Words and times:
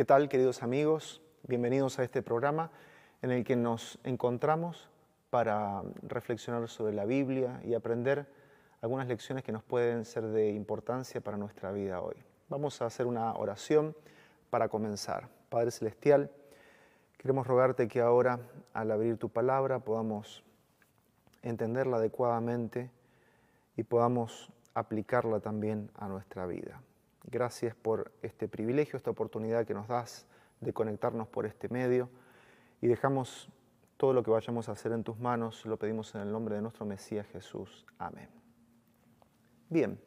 ¿Qué 0.00 0.06
tal, 0.06 0.30
queridos 0.30 0.62
amigos? 0.62 1.20
Bienvenidos 1.46 1.98
a 1.98 2.04
este 2.04 2.22
programa 2.22 2.70
en 3.20 3.32
el 3.32 3.44
que 3.44 3.54
nos 3.54 3.98
encontramos 4.02 4.88
para 5.28 5.82
reflexionar 6.00 6.66
sobre 6.70 6.94
la 6.94 7.04
Biblia 7.04 7.60
y 7.64 7.74
aprender 7.74 8.26
algunas 8.80 9.06
lecciones 9.08 9.44
que 9.44 9.52
nos 9.52 9.62
pueden 9.62 10.06
ser 10.06 10.24
de 10.28 10.52
importancia 10.52 11.20
para 11.20 11.36
nuestra 11.36 11.70
vida 11.70 12.00
hoy. 12.00 12.14
Vamos 12.48 12.80
a 12.80 12.86
hacer 12.86 13.04
una 13.04 13.34
oración 13.34 13.94
para 14.48 14.70
comenzar. 14.70 15.28
Padre 15.50 15.70
Celestial, 15.70 16.30
queremos 17.18 17.46
rogarte 17.46 17.86
que 17.86 18.00
ahora, 18.00 18.40
al 18.72 18.92
abrir 18.92 19.18
tu 19.18 19.28
palabra, 19.28 19.80
podamos 19.80 20.42
entenderla 21.42 21.98
adecuadamente 21.98 22.90
y 23.76 23.82
podamos 23.82 24.50
aplicarla 24.72 25.40
también 25.40 25.90
a 25.94 26.08
nuestra 26.08 26.46
vida. 26.46 26.80
Gracias 27.24 27.74
por 27.74 28.12
este 28.22 28.48
privilegio, 28.48 28.96
esta 28.96 29.10
oportunidad 29.10 29.66
que 29.66 29.74
nos 29.74 29.88
das 29.88 30.26
de 30.60 30.72
conectarnos 30.72 31.28
por 31.28 31.46
este 31.46 31.68
medio 31.68 32.08
y 32.80 32.86
dejamos 32.86 33.50
todo 33.96 34.14
lo 34.14 34.22
que 34.22 34.30
vayamos 34.30 34.68
a 34.68 34.72
hacer 34.72 34.92
en 34.92 35.04
tus 35.04 35.18
manos, 35.18 35.66
lo 35.66 35.76
pedimos 35.76 36.14
en 36.14 36.22
el 36.22 36.32
nombre 36.32 36.54
de 36.54 36.62
nuestro 36.62 36.86
Mesías 36.86 37.26
Jesús. 37.26 37.84
Amén. 37.98 38.28
Bien, 39.68 40.00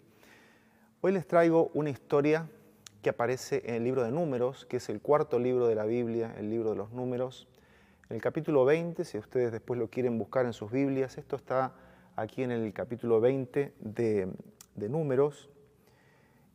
hoy 1.01 1.11
les 1.11 1.27
traigo 1.27 1.69
una 1.75 1.91
historia 1.91 2.49
que 3.03 3.11
aparece 3.11 3.61
en 3.65 3.75
el 3.75 3.83
libro 3.83 4.03
de 4.03 4.11
Números, 4.11 4.65
que 4.65 4.77
es 4.77 4.89
el 4.89 4.99
cuarto 4.99 5.37
libro 5.37 5.67
de 5.67 5.75
la 5.75 5.85
Biblia, 5.85 6.33
el 6.37 6.49
libro 6.49 6.71
de 6.71 6.77
los 6.77 6.91
Números. 6.91 7.47
En 8.09 8.15
el 8.15 8.21
capítulo 8.21 8.65
20, 8.65 9.05
si 9.05 9.17
ustedes 9.17 9.51
después 9.51 9.79
lo 9.79 9.89
quieren 9.89 10.17
buscar 10.17 10.45
en 10.45 10.53
sus 10.53 10.71
Biblias, 10.71 11.17
esto 11.17 11.35
está 11.35 11.75
aquí 12.15 12.43
en 12.43 12.51
el 12.51 12.73
capítulo 12.73 13.21
20 13.21 13.73
de, 13.79 14.33
de 14.75 14.89
Números. 14.89 15.49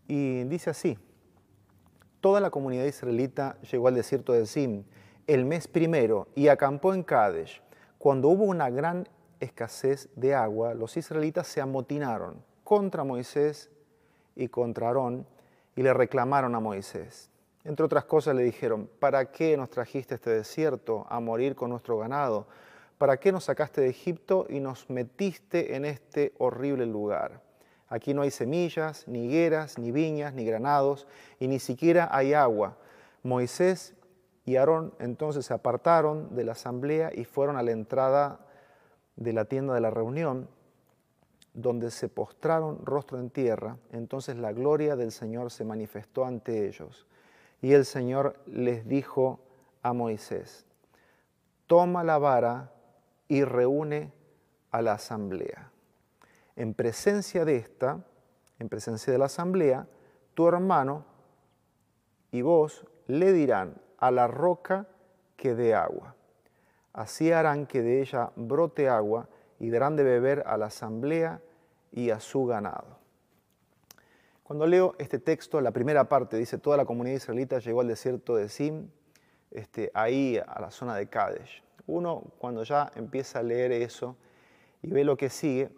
Y 0.08 0.44
dice 0.44 0.70
así, 0.70 0.98
toda 2.20 2.40
la 2.40 2.50
comunidad 2.50 2.86
israelita 2.86 3.56
llegó 3.70 3.88
al 3.88 3.94
desierto 3.94 4.32
de 4.32 4.46
Zim 4.46 4.84
el 5.26 5.44
mes 5.44 5.68
primero 5.68 6.28
y 6.34 6.48
acampó 6.48 6.94
en 6.94 7.02
Kadesh. 7.02 7.62
Cuando 7.98 8.28
hubo 8.28 8.44
una 8.44 8.70
gran 8.70 9.06
escasez 9.38 10.08
de 10.16 10.34
agua, 10.34 10.72
los 10.72 10.96
israelitas 10.96 11.46
se 11.46 11.60
amotinaron 11.60 12.42
contra 12.64 13.04
Moisés 13.04 13.70
y 14.34 14.48
contra 14.48 14.88
Aarón 14.88 15.26
y 15.76 15.82
le 15.82 15.92
reclamaron 15.92 16.54
a 16.54 16.60
Moisés. 16.60 17.30
Entre 17.64 17.84
otras 17.84 18.04
cosas 18.06 18.34
le 18.34 18.44
dijeron, 18.44 18.88
¿para 18.98 19.30
qué 19.30 19.56
nos 19.58 19.68
trajiste 19.68 20.14
este 20.14 20.30
desierto 20.30 21.06
a 21.10 21.20
morir 21.20 21.54
con 21.54 21.68
nuestro 21.68 21.98
ganado? 21.98 22.46
¿Para 22.96 23.18
qué 23.18 23.30
nos 23.30 23.44
sacaste 23.44 23.82
de 23.82 23.90
Egipto 23.90 24.46
y 24.48 24.58
nos 24.58 24.88
metiste 24.88 25.76
en 25.76 25.84
este 25.84 26.32
horrible 26.38 26.86
lugar? 26.86 27.42
Aquí 27.88 28.12
no 28.12 28.22
hay 28.22 28.30
semillas, 28.30 29.08
ni 29.08 29.24
higueras, 29.24 29.78
ni 29.78 29.92
viñas, 29.92 30.34
ni 30.34 30.44
granados, 30.44 31.06
y 31.40 31.48
ni 31.48 31.58
siquiera 31.58 32.08
hay 32.12 32.34
agua. 32.34 32.76
Moisés 33.22 33.94
y 34.44 34.56
Aarón 34.56 34.92
entonces 34.98 35.46
se 35.46 35.54
apartaron 35.54 36.34
de 36.34 36.44
la 36.44 36.52
asamblea 36.52 37.10
y 37.14 37.24
fueron 37.24 37.56
a 37.56 37.62
la 37.62 37.70
entrada 37.70 38.40
de 39.16 39.32
la 39.32 39.46
tienda 39.46 39.74
de 39.74 39.80
la 39.80 39.90
reunión, 39.90 40.48
donde 41.54 41.90
se 41.90 42.08
postraron 42.08 42.84
rostro 42.84 43.18
en 43.18 43.30
tierra. 43.30 43.78
Entonces 43.90 44.36
la 44.36 44.52
gloria 44.52 44.94
del 44.94 45.10
Señor 45.10 45.50
se 45.50 45.64
manifestó 45.64 46.26
ante 46.26 46.68
ellos. 46.68 47.06
Y 47.62 47.72
el 47.72 47.86
Señor 47.86 48.38
les 48.46 48.86
dijo 48.86 49.40
a 49.82 49.92
Moisés, 49.94 50.66
toma 51.66 52.04
la 52.04 52.18
vara 52.18 52.70
y 53.28 53.44
reúne 53.44 54.12
a 54.70 54.82
la 54.82 54.92
asamblea 54.92 55.72
en 56.58 56.74
presencia 56.74 57.44
de 57.44 57.54
esta, 57.54 58.04
en 58.58 58.68
presencia 58.68 59.12
de 59.12 59.18
la 59.18 59.26
asamblea, 59.26 59.86
tu 60.34 60.48
hermano 60.48 61.04
y 62.32 62.42
vos 62.42 62.84
le 63.06 63.32
dirán 63.32 63.80
a 63.96 64.10
la 64.10 64.26
roca 64.26 64.88
que 65.36 65.54
dé 65.54 65.76
agua. 65.76 66.16
Así 66.92 67.30
harán 67.30 67.64
que 67.66 67.80
de 67.80 68.00
ella 68.00 68.32
brote 68.34 68.88
agua 68.88 69.28
y 69.60 69.70
darán 69.70 69.94
de 69.94 70.02
beber 70.02 70.42
a 70.46 70.56
la 70.56 70.66
asamblea 70.66 71.40
y 71.92 72.10
a 72.10 72.18
su 72.18 72.44
ganado. 72.44 72.98
Cuando 74.42 74.66
leo 74.66 74.96
este 74.98 75.20
texto, 75.20 75.60
la 75.60 75.70
primera 75.70 76.08
parte 76.08 76.36
dice, 76.36 76.58
toda 76.58 76.76
la 76.76 76.84
comunidad 76.84 77.18
israelita 77.18 77.60
llegó 77.60 77.82
al 77.82 77.88
desierto 77.88 78.34
de 78.34 78.48
Sim, 78.48 78.90
este, 79.52 79.92
ahí 79.94 80.38
a 80.44 80.60
la 80.60 80.72
zona 80.72 80.96
de 80.96 81.06
Kadesh. 81.06 81.62
Uno 81.86 82.24
cuando 82.38 82.64
ya 82.64 82.90
empieza 82.96 83.38
a 83.38 83.42
leer 83.44 83.70
eso 83.70 84.16
y 84.82 84.90
ve 84.90 85.04
lo 85.04 85.16
que 85.16 85.30
sigue, 85.30 85.70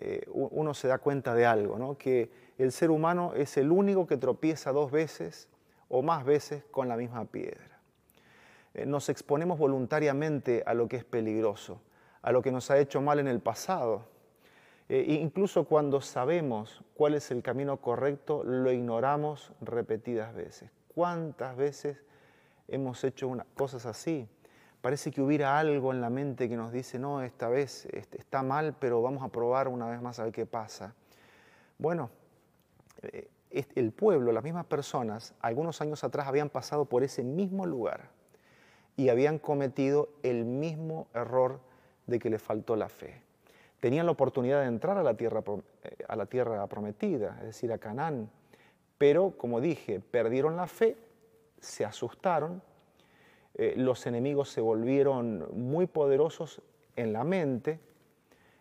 eh, 0.00 0.24
uno 0.30 0.74
se 0.74 0.88
da 0.88 0.98
cuenta 0.98 1.34
de 1.34 1.44
algo, 1.44 1.78
¿no? 1.78 1.98
que 1.98 2.30
el 2.56 2.72
ser 2.72 2.90
humano 2.90 3.32
es 3.34 3.56
el 3.56 3.72
único 3.72 4.06
que 4.06 4.16
tropieza 4.16 4.72
dos 4.72 4.90
veces 4.90 5.48
o 5.88 6.02
más 6.02 6.24
veces 6.24 6.64
con 6.70 6.88
la 6.88 6.96
misma 6.96 7.24
piedra. 7.24 7.80
Eh, 8.74 8.86
nos 8.86 9.08
exponemos 9.08 9.58
voluntariamente 9.58 10.62
a 10.66 10.74
lo 10.74 10.88
que 10.88 10.96
es 10.96 11.04
peligroso, 11.04 11.80
a 12.22 12.30
lo 12.30 12.42
que 12.42 12.52
nos 12.52 12.70
ha 12.70 12.78
hecho 12.78 13.00
mal 13.00 13.18
en 13.18 13.26
el 13.26 13.40
pasado. 13.40 14.06
Eh, 14.88 15.18
incluso 15.20 15.64
cuando 15.64 16.00
sabemos 16.00 16.82
cuál 16.94 17.14
es 17.14 17.30
el 17.30 17.42
camino 17.42 17.78
correcto, 17.78 18.44
lo 18.44 18.70
ignoramos 18.70 19.52
repetidas 19.60 20.34
veces. 20.34 20.70
¿Cuántas 20.94 21.56
veces 21.56 21.98
hemos 22.68 23.02
hecho 23.04 23.36
cosas 23.54 23.84
así? 23.84 24.28
Parece 24.88 25.10
que 25.10 25.20
hubiera 25.20 25.58
algo 25.58 25.92
en 25.92 26.00
la 26.00 26.08
mente 26.08 26.48
que 26.48 26.56
nos 26.56 26.72
dice, 26.72 26.98
no, 26.98 27.20
esta 27.20 27.50
vez 27.50 27.84
está 27.92 28.42
mal, 28.42 28.74
pero 28.80 29.02
vamos 29.02 29.22
a 29.22 29.28
probar 29.28 29.68
una 29.68 29.86
vez 29.86 30.00
más 30.00 30.18
a 30.18 30.24
ver 30.24 30.32
qué 30.32 30.46
pasa. 30.46 30.94
Bueno, 31.76 32.08
eh, 33.02 33.28
el 33.50 33.92
pueblo, 33.92 34.32
las 34.32 34.42
mismas 34.42 34.64
personas, 34.64 35.34
algunos 35.42 35.82
años 35.82 36.04
atrás 36.04 36.26
habían 36.26 36.48
pasado 36.48 36.86
por 36.86 37.02
ese 37.02 37.22
mismo 37.22 37.66
lugar 37.66 38.08
y 38.96 39.10
habían 39.10 39.38
cometido 39.38 40.08
el 40.22 40.46
mismo 40.46 41.08
error 41.12 41.60
de 42.06 42.18
que 42.18 42.30
le 42.30 42.38
faltó 42.38 42.74
la 42.74 42.88
fe. 42.88 43.20
Tenían 43.80 44.06
la 44.06 44.12
oportunidad 44.12 44.62
de 44.62 44.68
entrar 44.68 44.96
a 44.96 45.02
la 45.02 45.12
tierra, 45.12 45.42
eh, 45.84 45.96
a 46.08 46.16
la 46.16 46.24
tierra 46.24 46.66
prometida, 46.66 47.36
es 47.40 47.48
decir, 47.48 47.70
a 47.74 47.76
Canaán, 47.76 48.30
pero 48.96 49.36
como 49.36 49.60
dije, 49.60 50.00
perdieron 50.00 50.56
la 50.56 50.66
fe, 50.66 50.96
se 51.60 51.84
asustaron 51.84 52.62
eh, 53.58 53.74
los 53.76 54.06
enemigos 54.06 54.48
se 54.48 54.60
volvieron 54.60 55.48
muy 55.52 55.86
poderosos 55.86 56.62
en 56.96 57.12
la 57.12 57.24
mente 57.24 57.80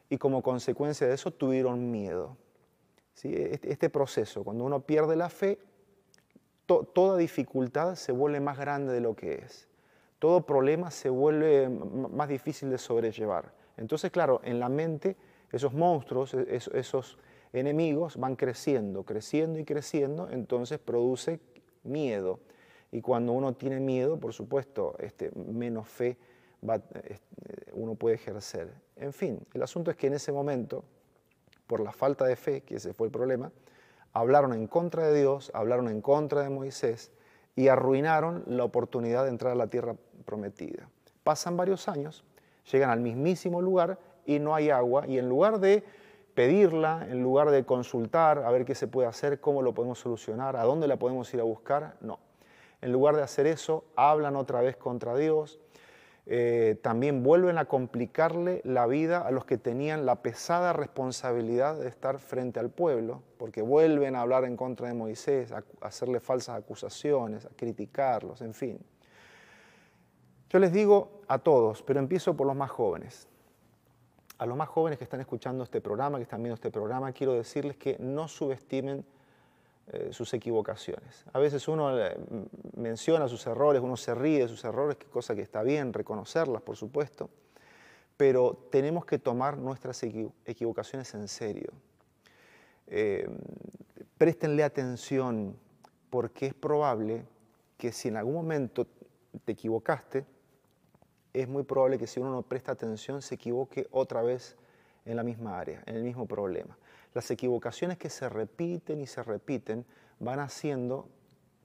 y 0.10 0.18
como 0.18 0.42
consecuencia 0.42 1.08
de 1.08 1.14
eso 1.14 1.32
tuvieron 1.32 1.92
miedo. 1.92 2.36
¿Sí? 3.14 3.34
Este, 3.34 3.72
este 3.72 3.90
proceso, 3.90 4.44
cuando 4.44 4.64
uno 4.64 4.82
pierde 4.82 5.16
la 5.16 5.30
fe, 5.30 5.60
toda 6.66 7.18
dificultad 7.18 7.96
se 7.96 8.12
vuelve 8.12 8.40
más 8.40 8.58
grande 8.58 8.94
de 8.94 9.00
lo 9.00 9.16
que 9.16 9.36
es. 9.36 9.68
Todo 10.20 10.46
problema 10.46 10.92
se 10.92 11.10
vuelve 11.10 11.70
más 11.70 12.28
difícil 12.28 12.70
de 12.70 12.78
sobrellevar. 12.78 13.54
Entonces, 13.78 14.12
claro, 14.12 14.42
en 14.44 14.60
la 14.60 14.68
mente 14.68 15.16
esos 15.52 15.74
monstruos, 15.74 16.34
e, 16.34 16.60
esos 16.74 17.18
enemigos 17.54 18.18
van 18.18 18.36
creciendo, 18.36 19.04
creciendo 19.04 19.60
y 19.60 19.66
creciendo, 19.66 20.28
entonces 20.30 20.80
produce 20.80 21.40
miedo. 21.84 22.40
Y 22.92 23.02
cuando 23.02 23.34
uno 23.34 23.54
tiene 23.54 23.80
miedo, 23.80 24.18
por 24.20 24.34
supuesto, 24.34 24.96
este, 25.00 25.32
menos 25.36 25.88
fe 25.88 26.18
este, 27.04 27.72
uno 27.74 27.96
puede 27.96 28.16
ejercer. 28.16 28.74
En 28.96 29.14
fin, 29.14 29.40
el 29.54 29.62
asunto 29.62 29.92
es 29.92 29.98
que 29.98 30.08
en 30.08 30.14
ese 30.14 30.32
momento, 30.32 30.84
por 31.68 31.80
la 31.80 31.92
falta 31.92 32.26
de 32.26 32.36
fe, 32.36 32.62
que 32.62 32.76
ese 32.76 32.94
fue 32.94 33.08
el 33.08 33.12
problema, 33.12 33.52
hablaron 34.14 34.54
en 34.54 34.68
contra 34.68 35.08
de 35.08 35.20
Dios, 35.20 35.52
hablaron 35.54 35.88
en 35.88 36.02
contra 36.02 36.42
de 36.42 36.50
Moisés 36.50 37.12
y 37.56 37.68
arruinaron 37.68 38.44
la 38.48 38.64
oportunidad 38.64 39.24
de 39.24 39.30
entrar 39.30 39.54
a 39.54 39.56
la 39.56 39.68
tierra 39.68 39.96
prometida. 40.26 40.90
Pasan 41.24 41.58
varios 41.58 41.88
años, 41.88 42.24
llegan 42.72 42.90
al 42.90 43.02
mismísimo 43.02 43.62
lugar 43.62 44.00
y 44.26 44.40
no 44.40 44.56
hay 44.56 44.70
agua 44.70 45.08
y 45.08 45.18
en 45.20 45.30
lugar 45.30 45.60
de 45.60 45.84
pedirla, 46.34 47.08
en 47.10 47.22
lugar 47.24 47.50
de 47.50 47.66
consultar 47.66 48.40
a 48.40 48.52
ver 48.52 48.66
qué 48.66 48.76
se 48.76 48.88
puede 48.88 49.08
hacer, 49.08 49.40
cómo 49.40 49.62
lo 49.62 49.74
podemos 49.74 50.00
solucionar, 50.00 50.56
a 50.56 50.64
dónde 50.64 50.88
la 50.88 50.98
podemos 50.98 51.32
ir 51.34 51.40
a 51.40 51.44
buscar, 51.44 51.96
no. 52.02 52.20
En 52.82 52.92
lugar 52.92 53.16
de 53.16 53.24
hacer 53.24 53.48
eso, 53.48 53.86
hablan 53.96 54.36
otra 54.36 54.62
vez 54.62 54.78
contra 54.78 55.16
Dios. 55.16 55.60
Eh, 56.30 56.78
también 56.82 57.24
vuelven 57.24 57.58
a 57.58 57.66
complicarle 57.66 58.62
la 58.66 58.86
vida 58.86 59.22
a 59.22 59.32
los 59.32 59.46
que 59.46 59.58
tenían 59.58 60.06
la 60.06 60.22
pesada 60.22 60.74
responsabilidad 60.74 61.80
de 61.80 61.88
estar 61.88 62.20
frente 62.20 62.60
al 62.60 62.70
pueblo, 62.70 63.24
porque 63.38 63.62
vuelven 63.62 64.16
a 64.16 64.22
hablar 64.22 64.44
en 64.44 64.58
contra 64.58 64.90
de 64.90 64.94
Moisés, 64.94 65.54
a 65.54 65.64
hacerle 65.82 66.20
falsas 66.20 66.58
acusaciones, 66.58 67.46
a 67.46 67.50
criticarlos, 67.50 68.42
en 68.42 68.54
fin. 68.54 68.80
Yo 70.50 70.60
les 70.60 70.72
digo 70.72 71.22
a 71.28 71.40
todos, 71.40 71.82
pero 71.82 72.00
empiezo 72.00 72.36
por 72.36 72.46
los 72.46 72.56
más 72.56 72.72
jóvenes. 72.72 73.28
A 74.38 74.46
los 74.46 74.58
más 74.58 74.68
jóvenes 74.70 74.98
que 74.98 75.06
están 75.06 75.22
escuchando 75.22 75.64
este 75.64 75.82
programa, 75.82 76.18
que 76.18 76.24
están 76.24 76.44
viendo 76.44 76.56
este 76.56 76.72
programa, 76.72 77.12
quiero 77.12 77.34
decirles 77.34 77.78
que 77.78 77.98
no 78.00 78.28
subestimen 78.28 79.06
eh, 79.90 80.10
sus 80.12 80.34
equivocaciones. 80.34 81.24
A 81.32 81.40
veces 81.40 81.66
uno 81.70 81.98
eh, 81.98 82.18
menciona 82.76 83.30
sus 83.30 83.48
errores, 83.48 83.82
uno 83.82 83.96
se 83.96 84.14
ríe 84.14 84.40
de 84.40 84.48
sus 84.50 84.66
errores, 84.66 84.98
que 84.98 85.08
cosa 85.08 85.34
que 85.34 85.42
está 85.42 85.64
bien, 85.64 85.94
reconocerlas, 85.94 86.62
por 86.62 86.76
supuesto, 86.76 87.30
pero 88.18 88.68
tenemos 88.70 89.06
que 89.06 89.18
tomar 89.18 89.58
nuestras 89.58 90.04
equivocaciones 90.04 91.14
en 91.14 91.30
serio. 91.30 91.72
Eh, 92.88 93.30
préstenle 94.18 94.66
atención 94.66 95.56
porque 96.10 96.48
es 96.48 96.54
probable 96.54 97.24
que 97.78 97.94
si 97.94 98.10
en 98.10 98.18
algún 98.18 98.36
momento 98.36 98.88
te 99.46 99.54
equivocaste, 99.54 100.26
es 101.32 101.48
muy 101.48 101.64
probable 101.64 101.98
que 101.98 102.08
si 102.08 102.20
uno 102.20 102.32
no 102.32 102.42
presta 102.42 102.74
atención 102.74 103.22
se 103.22 103.36
equivoque 103.36 103.88
otra 103.92 104.22
vez 104.22 104.58
en 105.06 105.16
la 105.16 105.24
misma 105.24 105.58
área, 105.58 105.82
en 105.86 105.96
el 105.96 106.04
mismo 106.04 106.26
problema. 106.26 106.78
Las 107.14 107.32
equivocaciones 107.32 107.98
que 107.98 108.10
se 108.10 108.30
repiten 108.30 109.02
y 109.02 109.08
se 109.08 109.24
repiten 109.24 109.86
van 110.20 110.40
haciendo 110.40 111.08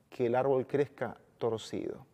que 0.09 0.27
el 0.27 0.35
árbol 0.35 0.67
crezca 0.67 1.17
torcido. 1.39 2.07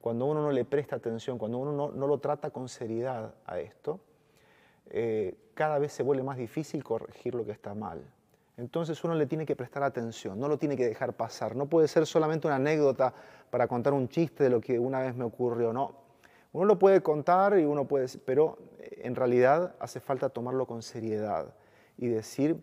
Cuando 0.00 0.26
uno 0.26 0.42
no 0.42 0.50
le 0.50 0.64
presta 0.64 0.96
atención, 0.96 1.38
cuando 1.38 1.58
uno 1.58 1.90
no, 1.92 2.06
lo 2.06 2.18
trata 2.18 2.50
con 2.50 2.68
seriedad 2.68 3.34
a 3.46 3.58
esto, 3.58 4.00
eh, 4.90 5.34
cada 5.54 5.78
vez 5.78 5.92
se 5.92 6.02
vuelve 6.02 6.22
más 6.22 6.36
difícil 6.36 6.84
corregir 6.84 7.34
lo 7.34 7.44
que 7.44 7.52
está 7.52 7.74
mal. 7.74 8.04
Entonces 8.56 9.02
uno 9.02 9.14
le 9.14 9.26
tiene 9.26 9.46
que 9.46 9.56
prestar 9.56 9.82
atención, 9.82 10.38
no 10.38 10.48
lo 10.48 10.58
tiene 10.58 10.76
que 10.76 10.86
dejar 10.86 11.14
pasar. 11.14 11.56
No 11.56 11.66
puede 11.66 11.88
ser 11.88 12.06
solamente 12.06 12.46
una 12.46 12.56
anécdota 12.56 13.14
para 13.50 13.66
contar 13.66 13.92
un 13.92 14.08
chiste 14.08 14.44
de 14.44 14.50
lo 14.50 14.60
que 14.60 14.78
una 14.78 15.00
vez 15.00 15.14
me 15.14 15.24
ocurrió, 15.24 15.72
no. 15.72 16.04
Uno 16.52 16.66
lo 16.66 16.78
puede 16.78 17.02
contar 17.02 17.58
y 17.58 17.64
uno 17.64 17.86
puede, 17.86 18.06
pero 18.24 18.58
eh, 18.78 19.00
en 19.04 19.16
realidad 19.16 19.74
hace 19.80 20.00
falta 20.00 20.28
tomarlo 20.28 20.66
con 20.66 20.82
seriedad 20.82 21.52
y 21.96 22.08
decir, 22.08 22.56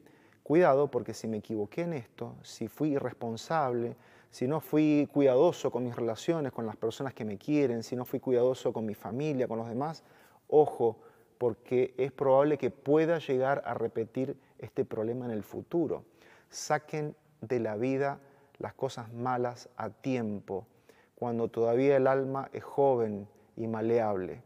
cuidado 0.43 0.89
porque 0.89 1.13
si 1.13 1.27
me 1.27 1.37
equivoqué 1.37 1.81
en 1.81 1.93
esto, 1.93 2.35
si 2.43 2.67
fui 2.67 2.93
irresponsable, 2.93 3.95
si 4.31 4.47
no 4.47 4.61
fui 4.61 5.09
cuidadoso 5.11 5.71
con 5.71 5.83
mis 5.83 5.95
relaciones, 5.95 6.51
con 6.51 6.65
las 6.65 6.77
personas 6.77 7.13
que 7.13 7.25
me 7.25 7.37
quieren, 7.37 7.83
si 7.83 7.95
no 7.95 8.05
fui 8.05 8.19
cuidadoso 8.19 8.71
con 8.71 8.85
mi 8.85 8.93
familia, 8.93 9.47
con 9.47 9.57
los 9.57 9.67
demás, 9.67 10.03
ojo, 10.47 10.97
porque 11.37 11.93
es 11.97 12.11
probable 12.11 12.57
que 12.57 12.69
pueda 12.69 13.19
llegar 13.19 13.61
a 13.65 13.73
repetir 13.73 14.37
este 14.59 14.85
problema 14.85 15.25
en 15.25 15.31
el 15.31 15.43
futuro. 15.43 16.05
Saquen 16.49 17.15
de 17.41 17.59
la 17.59 17.75
vida 17.75 18.19
las 18.59 18.73
cosas 18.73 19.11
malas 19.11 19.69
a 19.75 19.89
tiempo, 19.89 20.67
cuando 21.15 21.47
todavía 21.47 21.97
el 21.97 22.07
alma 22.07 22.49
es 22.53 22.63
joven 22.63 23.27
y 23.57 23.67
maleable. 23.67 24.43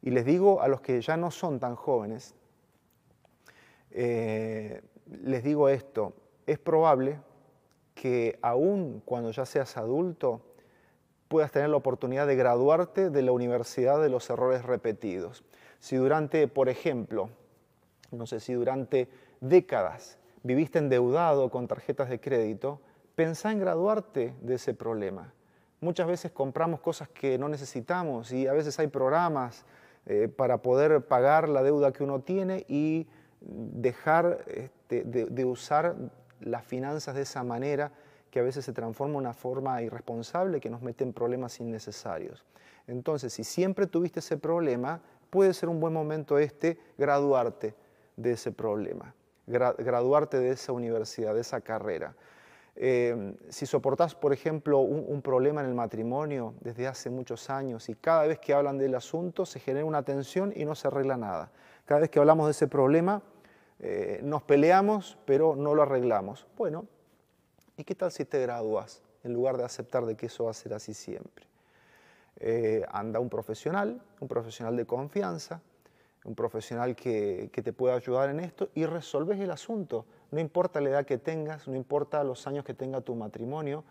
Y 0.00 0.10
les 0.10 0.24
digo 0.24 0.62
a 0.62 0.68
los 0.68 0.80
que 0.80 1.00
ya 1.00 1.16
no 1.16 1.30
son 1.30 1.60
tan 1.60 1.74
jóvenes, 1.74 2.34
eh, 3.94 4.82
les 5.22 5.44
digo 5.44 5.68
esto, 5.68 6.14
es 6.46 6.58
probable 6.58 7.18
que 7.94 8.38
aún 8.42 9.02
cuando 9.04 9.30
ya 9.30 9.46
seas 9.46 9.76
adulto 9.76 10.40
puedas 11.28 11.52
tener 11.52 11.70
la 11.70 11.76
oportunidad 11.76 12.26
de 12.26 12.36
graduarte 12.36 13.10
de 13.10 13.22
la 13.22 13.32
universidad 13.32 14.00
de 14.00 14.08
los 14.08 14.28
errores 14.28 14.64
repetidos. 14.64 15.44
Si 15.78 15.96
durante, 15.96 16.48
por 16.48 16.68
ejemplo, 16.68 17.30
no 18.10 18.26
sé 18.26 18.40
si 18.40 18.52
durante 18.52 19.08
décadas 19.40 20.18
viviste 20.42 20.78
endeudado 20.78 21.50
con 21.50 21.68
tarjetas 21.68 22.08
de 22.08 22.20
crédito, 22.20 22.80
pensá 23.14 23.52
en 23.52 23.60
graduarte 23.60 24.34
de 24.40 24.54
ese 24.54 24.74
problema. 24.74 25.32
Muchas 25.80 26.06
veces 26.06 26.32
compramos 26.32 26.80
cosas 26.80 27.08
que 27.08 27.38
no 27.38 27.48
necesitamos 27.48 28.32
y 28.32 28.46
a 28.46 28.52
veces 28.52 28.78
hay 28.78 28.88
programas 28.88 29.64
eh, 30.06 30.28
para 30.28 30.58
poder 30.58 31.06
pagar 31.06 31.48
la 31.48 31.62
deuda 31.62 31.92
que 31.92 32.04
uno 32.04 32.20
tiene 32.20 32.64
y 32.68 33.06
dejar 33.44 34.44
este, 34.46 35.04
de, 35.04 35.44
usar 35.44 35.96
las 36.40 36.64
finanzas 36.64 37.14
de 37.14 37.22
esa 37.22 37.42
manera 37.42 37.92
que 38.30 38.40
a 38.40 38.42
veces 38.42 38.64
se 38.64 38.72
transforma 38.72 39.14
en 39.14 39.20
una 39.20 39.34
forma 39.34 39.82
irresponsable 39.82 40.60
que 40.60 40.70
nos 40.70 40.82
mete 40.82 41.04
en 41.04 41.12
problemas 41.12 41.60
innecesarios. 41.60 42.46
Entonces, 42.86 43.32
si 43.32 43.44
siempre 43.44 43.86
tuviste 43.86 44.20
ese 44.20 44.36
problema, 44.36 45.02
puede 45.30 45.54
ser 45.54 45.68
un 45.68 45.80
buen 45.80 45.92
momento 45.92 46.38
este 46.38 46.78
graduarte 46.96 47.74
de 48.16 48.32
ese 48.32 48.52
problema 48.52 49.14
graduarte 49.46 50.38
de 50.38 50.50
esa 50.50 50.72
universidad, 50.72 51.34
de 51.34 51.40
esa 51.40 51.60
carrera. 51.60 52.14
Eh, 52.74 53.34
si 53.50 53.66
soportás, 53.66 54.14
por 54.14 54.32
ejemplo, 54.32 54.78
un, 54.78 55.20
problema 55.20 55.60
en 55.60 55.66
el 55.66 55.74
matrimonio 55.74 56.54
desde 56.60 56.86
hace 56.86 57.10
muchos 57.10 57.50
años 57.50 57.88
y 57.88 57.94
cada 57.94 58.26
vez 58.26 58.38
que 58.38 58.54
hablan 58.54 58.78
del 58.78 58.94
asunto 58.94 59.44
se 59.44 59.60
genera 59.60 59.84
una 59.84 60.02
tensión 60.02 60.52
y 60.56 60.64
no 60.64 60.74
se 60.74 60.88
arregla 60.88 61.16
nada. 61.16 61.50
Cada 61.84 62.00
vez 62.00 62.10
que 62.10 62.18
hablamos 62.18 62.46
de 62.46 62.52
ese 62.52 62.68
problema 62.68 63.22
eh, 63.84 64.20
nos 64.22 64.44
peleamos, 64.44 65.18
pero 65.24 65.56
no 65.56 65.74
lo 65.74 65.82
arreglamos. 65.82 66.46
Bueno, 66.56 66.86
¿y 67.76 67.82
qué 67.82 67.96
tal 67.96 68.12
si 68.12 68.24
te 68.24 68.40
gradúas 68.40 69.02
en 69.24 69.32
lugar 69.32 69.56
de 69.56 69.64
aceptar 69.64 70.06
de 70.06 70.16
que 70.16 70.26
eso 70.26 70.44
va 70.44 70.52
a 70.52 70.54
ser 70.54 70.72
así 70.72 70.94
siempre? 70.94 71.46
Eh, 72.38 72.84
anda 72.92 73.18
un 73.18 73.28
profesional, 73.28 74.00
un 74.20 74.28
profesional 74.28 74.76
de 74.76 74.86
confianza, 74.86 75.60
un 76.24 76.36
profesional 76.36 76.94
que, 76.94 77.50
te 77.52 77.72
pueda 77.72 77.96
ayudar 77.96 78.30
en 78.30 78.38
esto 78.38 78.70
y 78.74 78.86
resolves 78.86 79.40
el 79.40 79.50
asunto. 79.50 80.06
No 80.30 80.38
importa 80.38 80.80
la 80.80 80.90
edad 80.90 81.04
que 81.04 81.18
tengas, 81.18 81.66
no 81.66 81.74
importa 81.74 82.22
los 82.22 82.46
años 82.46 82.64
que 82.64 82.74
tenga 82.74 83.00
tu 83.00 83.16
matrimonio, 83.16 83.82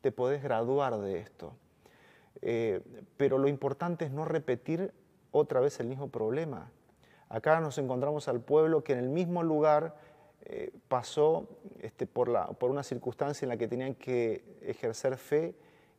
te 0.00 0.10
podés 0.10 0.42
graduar 0.42 0.98
de 0.98 1.20
esto. 1.20 1.52
Eh, 2.42 2.82
pero 3.16 3.38
lo 3.38 3.46
importante 3.46 4.06
es 4.06 4.10
no 4.10 4.24
repetir 4.24 4.92
otra 5.30 5.60
vez 5.60 5.78
el 5.78 5.86
mismo 5.86 6.08
problema. 6.08 6.70
Acá 7.28 7.60
nos 7.60 7.78
encontramos 7.78 8.28
al 8.28 8.40
pueblo 8.40 8.84
que 8.84 8.92
en 8.92 9.00
el 9.00 9.08
mismo 9.08 9.42
lugar 9.42 9.96
eh, 10.42 10.72
pasó 10.88 11.48
este, 11.80 12.06
por, 12.06 12.28
la, 12.28 12.46
por 12.46 12.70
una 12.70 12.82
circunstancia 12.82 13.44
en 13.44 13.48
la 13.48 13.56
que 13.56 13.68
tenían 13.68 13.94
que 13.94 14.58
ejercer 14.62 15.16
fe 15.16 15.56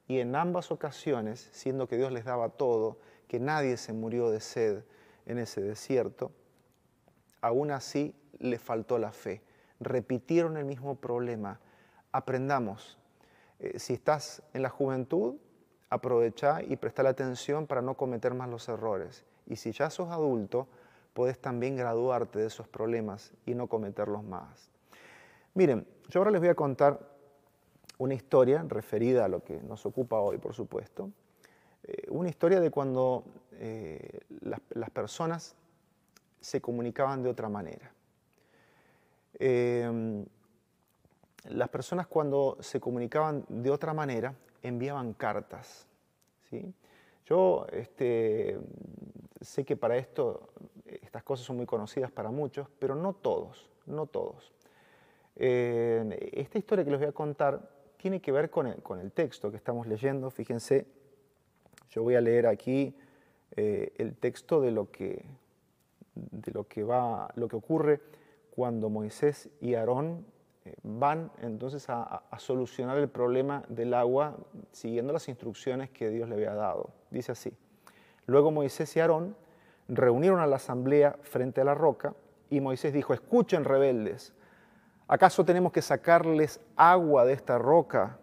y 0.08 0.20
en 0.20 0.36
ambas 0.36 0.72
ocasiones, 0.72 1.50
siendo 1.52 1.88
que 1.88 1.98
Dios 1.98 2.12
les 2.12 2.24
daba 2.24 2.50
todo, 2.50 2.98
que 3.28 3.40
nadie 3.40 3.76
se 3.76 3.92
murió 3.92 4.30
de 4.30 4.40
sed, 4.40 4.84
en 5.28 5.38
ese 5.38 5.62
desierto, 5.62 6.32
aún 7.42 7.72
así 7.72 8.16
le 8.40 8.58
faltó 8.58 8.98
la 8.98 9.12
fe. 9.12 9.42
Repitieron 9.80 10.58
el 10.58 10.66
mismo 10.66 10.96
problema. 10.96 11.60
Aprendamos. 12.12 12.98
Eh, 13.60 13.78
si 13.78 13.94
estás 13.94 14.42
en 14.54 14.62
la 14.62 14.70
juventud, 14.70 15.36
aprovecha 15.90 16.64
y 16.64 16.78
presta 16.78 17.08
atención 17.08 17.68
para 17.68 17.82
no 17.82 17.96
cometer 17.96 18.34
más 18.34 18.50
los 18.50 18.68
errores. 18.70 19.26
Y 19.46 19.58
si 19.58 19.72
ya 19.74 19.90
sos 19.90 20.10
adulto, 20.10 20.68
puedes 21.18 21.40
también 21.40 21.76
graduarte 21.76 22.38
de 22.38 22.46
esos 22.46 22.68
problemas 22.68 23.34
y 23.48 23.56
no 23.56 23.66
cometerlos 23.66 24.24
más. 24.24 24.70
Miren, 25.56 25.88
yo 26.10 26.20
ahora 26.20 26.30
les 26.30 26.40
voy 26.40 26.50
a 26.50 26.54
contar 26.54 27.00
una 27.98 28.14
historia 28.14 28.64
referida 28.68 29.26
a 29.26 29.28
lo 29.28 29.44
que 29.44 29.60
nos 29.64 29.84
ocupa 29.88 30.20
hoy, 30.20 30.38
por 30.38 30.54
supuesto, 30.54 31.10
eh, 31.86 32.06
una 32.10 32.30
historia 32.30 32.60
de 32.60 32.70
cuando 32.70 33.24
eh, 33.54 34.20
las, 34.42 34.92
personas 34.92 35.56
se 36.40 36.62
comunicaban 36.62 37.24
de 37.24 37.30
otra 37.30 37.50
manera. 37.50 37.92
Em, 39.40 40.24
las 41.46 41.70
personas 41.70 42.06
cuando 42.06 42.60
se 42.60 42.80
comunicaban 42.80 43.44
de 43.50 43.72
otra 43.72 43.92
manera 43.92 44.36
enviaban 44.62 45.14
cartas. 45.14 45.88
¿sí? 46.52 46.76
Yo 47.28 47.68
este, 47.72 48.58
sé 49.42 49.66
que 49.66 49.76
para 49.76 49.98
esto 49.98 50.50
estas 50.86 51.24
cosas 51.24 51.46
son 51.46 51.58
muy 51.58 51.66
conocidas 51.66 52.12
para 52.12 52.32
muchos, 52.32 52.68
pero 52.80 52.96
no 52.96 53.14
todos, 53.14 53.70
no 53.86 54.06
todos. 54.06 54.54
Eh, 55.36 56.32
esta 56.34 56.58
historia 56.58 56.84
que 56.84 56.92
les 56.92 57.00
voy 57.00 57.10
a 57.10 57.12
contar 57.12 57.70
tiene 57.98 58.22
que 58.22 58.32
ver 58.32 58.50
con 58.50 59.00
el 59.00 59.12
texto 59.12 59.52
que 59.52 59.58
estamos 59.58 59.88
leyendo. 59.88 60.30
Fíjense 60.30 60.86
yo 61.90 62.04
voy 62.04 62.16
a 62.16 62.22
leer 62.22 62.48
aquí 62.48 62.96
eh, 63.56 63.94
el 63.98 64.16
texto 64.16 64.62
de 64.62 64.72
lo 64.72 64.92
que, 64.92 65.26
de 66.16 66.52
lo 66.52 66.68
que, 66.68 66.84
va, 66.84 67.32
lo 67.36 67.48
que 67.48 67.56
ocurre 67.56 68.02
cuando 68.52 68.90
Moisés 68.90 69.50
y 69.62 69.76
Aarón 69.76 70.26
eh, 70.28 70.37
van 70.84 71.32
entonces 71.42 71.90
a, 71.90 72.24
solucionar 72.38 72.98
el 72.98 73.10
problema 73.10 73.64
del 73.70 73.94
agua 73.94 74.38
siguiendo 74.72 75.14
las 75.14 75.28
instrucciones 75.30 75.90
que 75.90 76.10
Dios 76.10 76.30
le 76.30 76.36
había 76.36 76.54
dado. 76.54 76.92
Dice 77.12 77.32
así, 77.32 77.54
luego 78.26 78.52
Moisés 78.52 78.96
y 78.96 79.00
Aarón 79.00 79.36
reunieron 79.88 80.40
a 80.40 80.48
la 80.48 80.58
asamblea 80.58 81.18
frente 81.22 81.62
a 81.62 81.64
la 81.64 81.74
roca 81.74 82.14
y 82.50 82.62
Moisés 82.62 82.94
dijo, 82.94 83.14
escuchen 83.14 83.66
rebeldes, 83.66 84.34
¿acaso 85.08 85.46
tenemos 85.46 85.72
que 85.72 85.82
sacarles 85.82 86.60
agua 86.76 87.26
de 87.26 87.34
esta 87.34 87.58
roca 87.58 88.20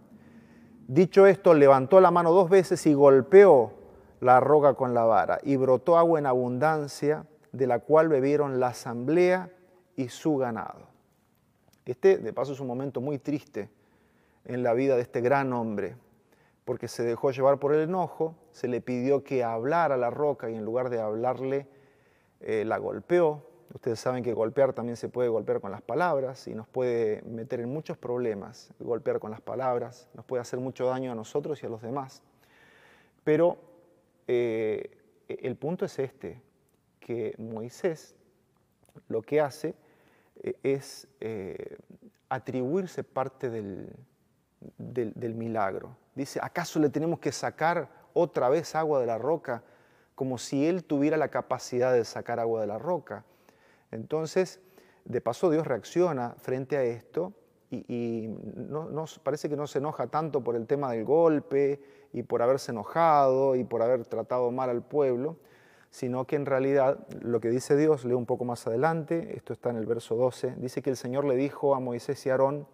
Dicho 0.86 1.26
esto, 1.26 1.54
levantó 1.54 1.98
la 2.00 2.10
mano 2.10 2.32
dos 2.32 2.50
veces 2.50 2.86
y 2.86 2.92
golpeó 2.92 3.72
la 4.20 4.38
roca 4.40 4.74
con 4.74 4.92
la 4.92 5.04
vara, 5.04 5.38
y 5.42 5.56
brotó 5.56 5.96
agua 5.96 6.18
en 6.18 6.26
abundancia, 6.26 7.24
de 7.52 7.66
la 7.66 7.78
cual 7.78 8.08
bebieron 8.08 8.60
la 8.60 8.68
asamblea 8.68 9.50
y 9.96 10.08
su 10.08 10.36
ganado. 10.36 10.88
Este, 11.84 12.18
de 12.18 12.32
paso, 12.32 12.52
es 12.52 12.60
un 12.60 12.66
momento 12.66 13.00
muy 13.00 13.18
triste 13.18 13.68
en 14.44 14.62
la 14.62 14.72
vida 14.72 14.96
de 14.96 15.02
este 15.02 15.20
gran 15.20 15.52
hombre, 15.52 15.96
porque 16.64 16.88
se 16.88 17.02
dejó 17.02 17.30
llevar 17.30 17.58
por 17.58 17.74
el 17.74 17.82
enojo, 17.82 18.34
se 18.52 18.68
le 18.68 18.80
pidió 18.80 19.22
que 19.22 19.44
hablara 19.44 19.96
a 19.96 19.98
la 19.98 20.10
roca 20.10 20.50
y 20.50 20.54
en 20.54 20.64
lugar 20.64 20.88
de 20.90 21.00
hablarle, 21.00 21.66
eh, 22.40 22.64
la 22.64 22.78
golpeó, 22.78 23.42
Ustedes 23.74 23.98
saben 23.98 24.22
que 24.22 24.32
golpear 24.32 24.72
también 24.72 24.96
se 24.96 25.08
puede 25.08 25.28
golpear 25.28 25.60
con 25.60 25.72
las 25.72 25.82
palabras 25.82 26.46
y 26.46 26.54
nos 26.54 26.68
puede 26.68 27.22
meter 27.22 27.58
en 27.58 27.72
muchos 27.72 27.98
problemas. 27.98 28.70
Golpear 28.78 29.18
con 29.18 29.32
las 29.32 29.40
palabras 29.40 30.08
nos 30.14 30.24
puede 30.24 30.42
hacer 30.42 30.60
mucho 30.60 30.86
daño 30.86 31.10
a 31.10 31.14
nosotros 31.16 31.60
y 31.60 31.66
a 31.66 31.68
los 31.68 31.82
demás. 31.82 32.22
Pero 33.24 33.58
eh, 34.28 34.96
el 35.26 35.56
punto 35.56 35.84
es 35.86 35.98
este, 35.98 36.40
que 37.00 37.34
Moisés 37.36 38.14
lo 39.08 39.22
que 39.22 39.40
hace 39.40 39.74
es 40.62 41.08
eh, 41.20 41.78
atribuirse 42.28 43.04
parte 43.04 43.50
del, 43.50 43.92
del, 44.78 45.12
del 45.14 45.34
milagro. 45.34 45.96
Dice, 46.14 46.40
¿acaso 46.42 46.78
le 46.78 46.90
tenemos 46.90 47.18
que 47.18 47.32
sacar 47.32 47.88
otra 48.12 48.48
vez 48.48 48.74
agua 48.74 49.00
de 49.00 49.06
la 49.06 49.18
roca? 49.18 49.62
Como 50.14 50.38
si 50.38 50.66
Él 50.66 50.84
tuviera 50.84 51.16
la 51.16 51.28
capacidad 51.28 51.92
de 51.92 52.04
sacar 52.04 52.38
agua 52.38 52.60
de 52.60 52.66
la 52.66 52.78
roca. 52.78 53.24
Entonces, 53.90 54.60
de 55.04 55.20
paso 55.20 55.50
Dios 55.50 55.66
reacciona 55.66 56.34
frente 56.38 56.76
a 56.76 56.82
esto 56.82 57.32
y, 57.70 58.28
no, 58.54 59.06
parece 59.22 59.48
que 59.48 59.56
no 59.56 59.66
se 59.66 59.78
enoja 59.78 60.06
tanto 60.06 60.42
por 60.42 60.56
el 60.56 60.66
tema 60.66 60.92
del 60.92 61.04
golpe 61.04 61.80
y 62.12 62.22
por 62.22 62.42
haberse 62.42 62.72
enojado 62.72 63.56
y 63.56 63.64
por 63.64 63.82
haber 63.82 64.04
tratado 64.06 64.50
mal 64.50 64.70
al 64.70 64.82
pueblo, 64.82 65.36
sino 65.94 66.24
que 66.24 66.34
en 66.34 66.44
realidad 66.44 67.06
lo 67.20 67.38
que 67.38 67.50
dice 67.50 67.76
Dios, 67.76 68.04
leo 68.04 68.18
un 68.18 68.26
poco 68.26 68.44
más 68.44 68.66
adelante, 68.66 69.36
esto 69.36 69.52
está 69.52 69.70
en 69.70 69.76
el 69.76 69.86
verso 69.86 70.16
12, 70.16 70.56
dice 70.56 70.82
que 70.82 70.90
el 70.90 70.96
Señor 70.96 71.24
le 71.24 71.36
dijo 71.36 71.76
a 71.76 71.78
Moisés 71.78 72.26
y 72.26 72.30
Aarón, 72.30 72.66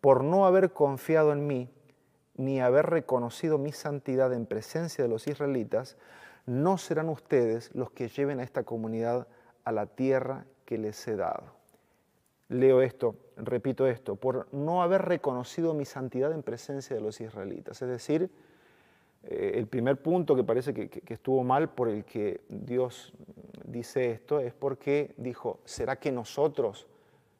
por 0.00 0.22
no 0.22 0.46
haber 0.46 0.72
confiado 0.72 1.32
en 1.32 1.44
mí, 1.48 1.68
ni 2.36 2.60
haber 2.60 2.86
reconocido 2.86 3.58
mi 3.58 3.72
santidad 3.72 4.32
en 4.32 4.46
presencia 4.46 5.02
de 5.02 5.10
los 5.10 5.26
israelitas, 5.26 5.96
no 6.46 6.78
serán 6.78 7.08
ustedes 7.08 7.74
los 7.74 7.90
que 7.90 8.06
lleven 8.06 8.38
a 8.38 8.44
esta 8.44 8.62
comunidad 8.62 9.26
a 9.64 9.72
la 9.72 9.86
tierra 9.86 10.46
que 10.64 10.78
les 10.78 11.08
he 11.08 11.16
dado 11.16 11.62
leo 12.52 12.82
esto, 12.82 13.16
repito 13.36 13.86
esto, 13.86 14.16
por 14.16 14.46
no 14.52 14.82
haber 14.82 15.02
reconocido 15.02 15.74
mi 15.74 15.84
santidad 15.84 16.32
en 16.32 16.42
presencia 16.42 16.94
de 16.94 17.02
los 17.02 17.20
israelitas. 17.20 17.80
Es 17.82 17.88
decir, 17.88 18.30
eh, 19.24 19.52
el 19.54 19.66
primer 19.66 20.00
punto 20.00 20.34
que 20.34 20.44
parece 20.44 20.74
que, 20.74 21.02
estuvo 21.12 21.44
mal 21.44 21.70
por 21.70 21.88
el 21.88 22.04
que 22.04 22.40
Dios 22.48 23.12
dice 23.64 24.10
esto 24.10 24.40
es 24.40 24.52
porque 24.52 25.14
dijo, 25.16 25.60
¿será 25.64 25.96
que 25.96 26.10
nosotros, 26.10 26.86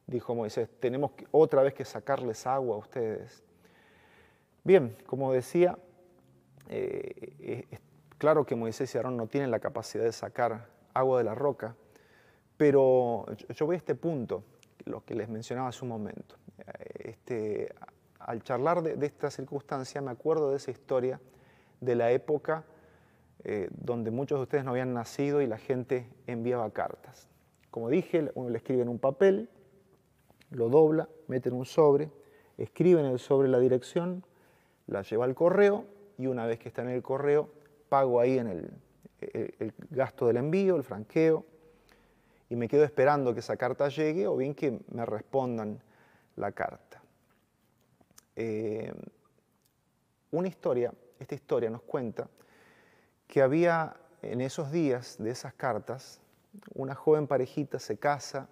dijo 0.07 0.35
Moisés, 0.35 0.69
tenemos 0.81 1.13
otra 1.31 1.63
vez 1.63 1.75
que 1.75 1.85
sacarles 1.85 2.47
agua 2.47 2.77
a 2.77 2.79
ustedes? 2.79 3.43
Bien, 4.65 4.97
como 5.07 5.33
decía, 5.33 5.77
eh, 6.69 7.67
claro 8.19 8.47
que 8.47 8.55
Moisés 8.55 8.95
y 8.95 8.99
Aarón 8.99 9.17
no 9.17 9.27
tienen 9.27 9.51
la 9.51 9.59
capacidad 9.59 10.05
de 10.05 10.13
sacar 10.13 10.69
agua 10.95 11.19
de 11.19 11.25
la 11.25 11.35
roca, 11.35 11.75
pero 12.57 13.27
yo 13.55 13.67
voy 13.67 13.75
a 13.75 13.79
este 13.79 13.97
punto 13.97 14.45
lo 14.85 15.05
que 15.05 15.15
les 15.15 15.29
mencionaba 15.29 15.69
hace 15.69 15.85
un 15.85 15.89
momento. 15.89 16.37
Este, 16.95 17.75
al 18.19 18.43
charlar 18.43 18.83
de, 18.83 19.05
esta 19.05 19.31
circunstancia 19.31 20.01
me 20.01 20.11
acuerdo 20.11 20.51
de 20.51 20.57
esa 20.57 20.71
historia 20.71 21.21
de 21.83 21.95
la 21.95 22.13
época 22.13 22.65
eh, 23.45 23.69
donde 23.73 24.11
muchos 24.11 24.39
de 24.39 24.45
ustedes 24.45 24.65
no 24.65 24.71
habían 24.71 24.95
nacido 24.95 25.43
y 25.43 25.47
la 25.47 25.59
gente 25.59 26.09
enviaba 26.27 26.71
cartas. 26.71 27.29
Como 27.71 27.91
dije, 27.91 28.31
uno 28.35 28.49
le 28.51 28.59
escribe 28.59 28.83
en 28.83 28.89
un 28.89 28.99
papel, 28.99 29.51
lo 30.51 30.69
dobla, 30.69 31.09
mete 31.27 31.49
en 31.49 31.57
un 31.57 31.67
sobre, 31.67 32.11
escribe 32.57 33.01
en 33.01 33.07
el 33.07 33.19
sobre 33.19 33.49
la 33.49 33.59
dirección, 33.59 34.25
la 34.87 35.03
lleva 35.03 35.25
al 35.25 35.35
correo 35.35 35.85
y 36.19 36.29
una 36.29 36.47
vez 36.47 36.59
que 36.59 36.69
está 36.69 36.83
en 36.83 36.91
el 36.91 37.03
correo, 37.03 37.51
pago 37.89 38.21
ahí 38.21 38.39
en 38.39 38.47
el 38.47 38.71
gasto 39.91 40.27
del 40.27 40.37
envío, 40.37 40.77
el 40.77 40.83
franqueo, 40.83 41.45
y 42.49 42.57
me 42.57 42.69
quedo 42.69 42.85
esperando 42.85 43.33
que 43.33 43.41
esa 43.41 43.57
carta 43.57 43.89
llegue 43.89 44.27
o 44.27 44.37
bien 44.37 44.55
que 44.55 44.79
me 44.93 45.07
respondan 45.07 45.81
la 46.37 46.53
carta. 46.53 47.03
Eh, 48.37 48.93
una 50.31 50.49
historia, 50.49 50.93
esta 51.23 51.35
historia 51.35 51.71
nos 51.71 51.83
cuenta 51.83 52.29
que 53.27 53.43
había 53.43 53.97
en 54.21 54.41
esos 54.41 54.71
días 54.71 55.17
de 55.19 55.31
esas 55.31 55.55
cartas, 55.55 56.21
una 56.75 56.95
joven 56.95 57.27
parejita 57.27 57.79
se 57.79 57.99
casa, 57.99 58.49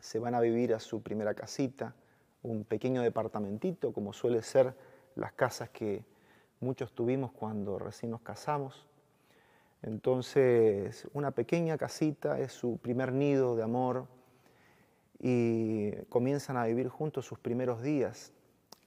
se 0.00 0.18
van 0.18 0.34
a 0.34 0.40
vivir 0.40 0.74
a 0.74 0.80
su 0.80 1.02
primera 1.02 1.34
casita, 1.34 1.94
un 2.42 2.64
pequeño 2.64 3.02
departamentito, 3.02 3.92
como 3.92 4.12
suele 4.12 4.42
ser 4.42 4.74
las 5.14 5.32
casas 5.32 5.70
que 5.70 6.04
muchos 6.60 6.92
tuvimos 6.92 7.32
cuando 7.32 7.78
recién 7.78 8.10
nos 8.10 8.22
casamos. 8.22 8.86
Entonces, 9.82 11.06
una 11.12 11.30
pequeña 11.30 11.78
casita 11.78 12.38
es 12.38 12.52
su 12.52 12.78
primer 12.78 13.12
nido 13.12 13.56
de 13.56 13.62
amor 13.62 14.06
y 15.18 15.92
comienzan 16.08 16.56
a 16.56 16.64
vivir 16.64 16.88
juntos 16.88 17.24
sus 17.24 17.38
primeros 17.38 17.82
días. 17.82 18.32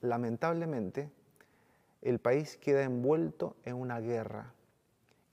Lamentablemente, 0.02 1.10
el 2.04 2.20
país 2.20 2.58
queda 2.58 2.84
envuelto 2.84 3.56
en 3.64 3.76
una 3.76 4.00
guerra 4.00 4.54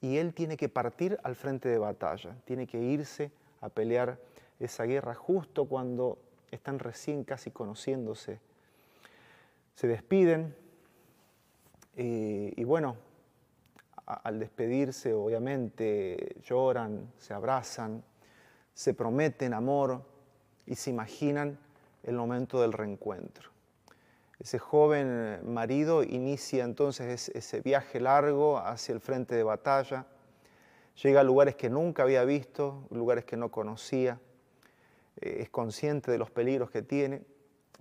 y 0.00 0.16
él 0.16 0.32
tiene 0.32 0.56
que 0.56 0.68
partir 0.68 1.18
al 1.24 1.34
frente 1.34 1.68
de 1.68 1.78
batalla, 1.78 2.36
tiene 2.44 2.66
que 2.66 2.80
irse 2.80 3.32
a 3.60 3.68
pelear 3.68 4.18
esa 4.60 4.84
guerra 4.84 5.14
justo 5.14 5.66
cuando 5.66 6.18
están 6.50 6.78
recién 6.78 7.24
casi 7.24 7.50
conociéndose. 7.50 8.40
Se 9.74 9.88
despiden 9.88 10.54
eh, 11.96 12.52
y 12.56 12.64
bueno, 12.64 12.96
al 14.06 14.38
despedirse, 14.38 15.12
obviamente, 15.12 16.36
lloran, 16.42 17.12
se 17.18 17.34
abrazan, 17.34 18.02
se 18.74 18.94
prometen 18.94 19.54
amor 19.54 20.02
y 20.66 20.76
se 20.76 20.90
imaginan 20.90 21.58
el 22.02 22.16
momento 22.16 22.60
del 22.60 22.72
reencuentro. 22.72 23.50
Ese 24.40 24.58
joven 24.58 25.40
marido 25.44 26.02
inicia 26.02 26.64
entonces 26.64 27.28
ese 27.34 27.60
viaje 27.60 28.00
largo 28.00 28.56
hacia 28.56 28.94
el 28.94 29.00
frente 29.00 29.34
de 29.34 29.42
batalla, 29.42 30.06
llega 31.02 31.20
a 31.20 31.24
lugares 31.24 31.56
que 31.56 31.68
nunca 31.68 32.04
había 32.04 32.24
visto, 32.24 32.86
lugares 32.90 33.26
que 33.26 33.36
no 33.36 33.50
conocía, 33.50 34.18
eh, 35.20 35.40
es 35.40 35.50
consciente 35.50 36.10
de 36.10 36.16
los 36.16 36.30
peligros 36.30 36.70
que 36.70 36.80
tiene, 36.80 37.22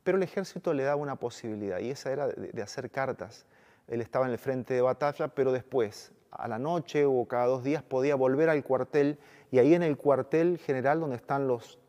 pero 0.03 0.17
el 0.17 0.23
ejército 0.23 0.73
le 0.73 0.83
da 0.83 0.97
una 0.97 1.15
posibilidad 1.15 1.79
y 1.79 1.91
esa 1.91 2.11
era 2.11 2.27
de 2.27 2.61
hacer 2.61 2.91
cartas. 2.91 3.45
Él 3.87 4.01
estaba 4.01 4.25
en 4.25 4.33
el 4.33 4.37
frente 4.37 4.73
de 4.73 4.81
batalla, 4.81 5.29
pero 5.29 5.53
después, 5.53 6.11
a 6.31 6.49
la 6.49 6.59
noche 6.59 7.05
o 7.05 7.25
cada 7.25 7.45
dos 7.45 7.63
días 7.63 7.83
podía 7.83 8.15
volver 8.15 8.49
al 8.49 8.61
cuartel 8.65 9.17
y 9.49 9.59
ahí 9.59 9.73
en 9.73 9.83
el 9.83 9.95
cuartel 9.95 10.57
general 10.57 10.99
donde 10.99 11.15
están 11.15 11.47
los, 11.47 11.79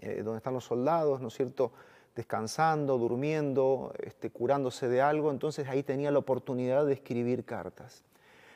eh, 0.00 0.22
donde 0.22 0.36
están 0.36 0.52
los 0.52 0.64
soldados, 0.64 1.22
¿no 1.22 1.28
es 1.28 1.34
cierto?, 1.34 1.72
descansando, 2.16 2.98
durmiendo, 2.98 3.92
este, 4.02 4.30
curándose 4.30 4.88
de 4.88 5.00
algo, 5.00 5.30
entonces 5.30 5.68
ahí 5.68 5.82
tenía 5.84 6.10
la 6.10 6.18
oportunidad 6.18 6.84
de 6.84 6.94
escribir 6.94 7.44
cartas. 7.44 8.02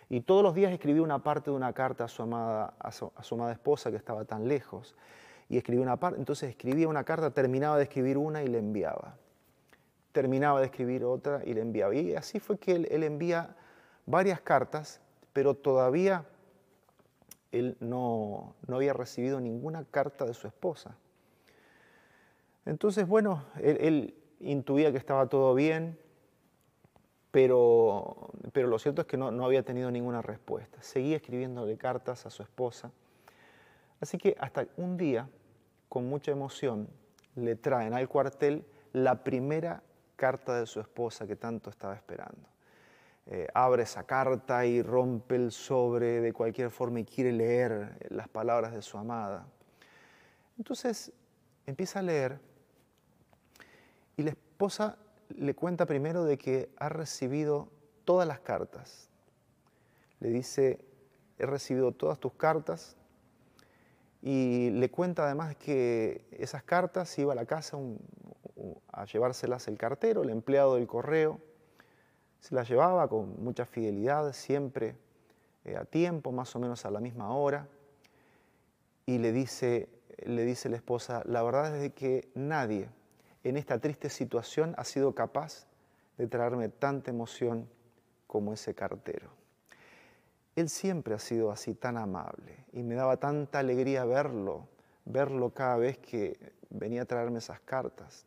Y 0.09 0.23
todos 0.23 0.43
los 0.43 0.55
días 0.55 0.73
escribía 0.73 1.03
una 1.03 1.21
parte 1.21 1.51
de 1.51 1.57
una 1.57 1.73
carta 1.73 2.05
a 2.05 2.09
su 2.09 2.23
amada, 2.23 2.75
a 2.81 2.91
su, 2.91 3.13
amada 3.31 3.53
esposa 3.53 3.91
que 3.91 3.97
estaba 3.97 4.25
tan 4.25 4.49
lejos. 4.49 4.97
Y 5.49 5.57
escribía 5.57 5.83
una 5.83 5.99
parte, 5.99 6.19
entonces 6.19 6.51
escribía 6.51 6.89
una 6.89 7.05
carta, 7.05 7.31
terminaba 7.31 7.77
de 7.77 7.85
escribir 7.85 8.19
una 8.19 8.43
y 8.43 8.49
le 8.49 8.59
enviaba. 8.59 9.15
Terminaba 10.11 10.59
de 10.59 10.67
escribir 10.67 11.05
otra 11.05 11.43
y 11.45 11.55
le 11.55 11.61
enviaba. 11.61 11.95
Y 11.95 12.17
así 12.17 12.41
fue 12.41 12.59
que 12.59 12.73
él, 12.73 12.89
él 12.91 13.05
envía 13.05 13.55
varias 14.07 14.41
cartas, 14.41 15.01
pero 15.33 15.55
todavía 15.55 16.25
él 17.53 17.77
no, 17.81 18.55
había 18.69 18.93
recibido 18.93 19.41
ninguna 19.41 19.85
carta 19.85 20.25
de 20.25 20.35
su 20.35 20.47
esposa. 20.47 20.97
Entonces, 22.67 23.07
bueno, 23.07 23.45
él, 23.61 24.15
intuía 24.41 24.91
que 24.91 24.99
estaba 24.99 25.27
todo 25.27 25.55
bien, 25.55 25.99
pero, 27.31 28.31
pero 28.53 28.69
lo 28.69 28.79
cierto 28.79 29.03
es 29.03 29.07
que 29.07 29.17
no, 29.17 29.45
había 29.45 29.63
tenido 29.63 29.91
ninguna 29.91 30.23
respuesta. 30.23 30.83
Seguía 30.83 31.17
escribiéndole 31.17 31.77
cartas 31.77 32.27
a 32.27 32.31
su 32.31 32.43
esposa. 32.43 32.91
Así 34.01 34.19
que 34.19 34.35
hasta 34.39 34.67
un 34.77 34.97
día, 34.97 35.29
con 35.89 36.09
mucha 36.09 36.33
emoción, 36.33 36.89
le 37.37 37.57
traen 37.57 37.95
al 37.95 38.09
cuartel 38.09 38.65
la 38.93 39.23
primera 39.23 39.83
carta 40.17 40.59
de 40.59 40.67
su 40.67 40.81
esposa 40.81 41.27
que 41.27 41.37
tanto 41.37 41.71
estaba 41.71 41.95
esperando. 41.95 42.49
Eh, 43.27 43.47
abre 43.55 43.85
esa 43.85 44.03
carta 44.05 44.67
y 44.67 44.83
rompe 44.83 45.37
el 45.37 45.53
sobre 45.53 46.21
de 46.21 46.33
cualquier 46.33 46.71
forma 46.71 47.01
y 47.01 47.05
quiere 47.05 47.33
leer 47.33 47.97
las 48.09 48.29
palabras 48.29 48.73
de 48.73 48.83
su 48.83 48.99
amada. 48.99 49.47
Entonces 50.59 51.13
empieza 51.67 52.01
a 52.01 52.03
leer 52.03 52.41
y 54.21 54.23
la 54.23 54.31
esposa 54.33 54.99
le 55.31 55.55
cuenta 55.55 55.87
primero 55.87 56.25
de 56.25 56.37
que 56.37 56.69
ha 56.77 56.91
recibido 56.91 57.71
todas 58.05 58.29
las 58.29 58.41
cartas. 58.41 59.09
Le 60.19 60.29
dice, 60.29 60.85
he 61.39 61.47
recibido 61.47 61.93
todas 61.93 62.19
tus 62.19 62.35
cartas 62.35 62.97
y 64.21 64.69
le 64.73 64.91
cuenta 64.91 65.25
además 65.25 65.57
que 65.57 66.27
esas 66.33 66.63
cartas 66.63 67.19
iba 67.19 67.33
a 67.33 67.35
la 67.35 67.47
casa 67.47 67.79
a 68.93 69.07
llevárselas 69.07 69.69
el 69.69 69.79
cartero, 69.79 70.23
el 70.23 70.29
empleado 70.29 70.75
del 70.75 70.87
correo 70.87 71.41
se 72.41 72.55
la 72.55 72.63
llevaba 72.63 73.09
con 73.09 73.43
mucha 73.43 73.65
fidelidad, 73.65 74.35
siempre 74.35 74.97
eh, 75.65 75.77
a 75.77 75.87
tiempo, 75.87 76.31
más 76.31 76.55
o 76.55 76.59
menos 76.59 76.85
a 76.85 76.91
la 76.91 77.01
misma 77.01 77.35
hora. 77.35 77.69
Y 79.07 79.17
le 79.17 79.33
dice, 79.33 79.89
le 80.27 80.45
dice 80.45 80.69
la 80.69 80.77
esposa, 80.77 81.23
la 81.25 81.43
verdad 81.43 81.75
es 81.75 81.95
que 81.95 82.31
nadie 82.35 82.91
en 83.45 83.57
esta 83.57 83.79
triste 83.79 84.09
situación 84.09 84.75
ha 84.77 84.85
sido 84.85 85.15
capaz 85.15 85.67
de 86.19 86.27
traerme 86.27 86.69
tanta 86.69 87.11
emoción 87.11 87.69
como 88.27 88.53
ese 88.53 88.75
cartero. 88.75 89.31
Él 90.57 90.69
siempre 90.69 91.15
ha 91.15 91.19
sido 91.19 91.51
así 91.51 91.75
tan 91.75 91.97
amable 91.97 92.65
y 92.73 92.83
me 92.83 92.95
daba 92.95 93.17
tanta 93.17 93.61
alegría 93.61 94.05
verlo, 94.05 94.69
verlo 95.05 95.51
cada 95.51 95.77
vez 95.77 95.99
que 95.99 96.39
venía 96.69 97.03
a 97.03 97.05
traerme 97.07 97.39
esas 97.39 97.61
cartas. 97.61 98.27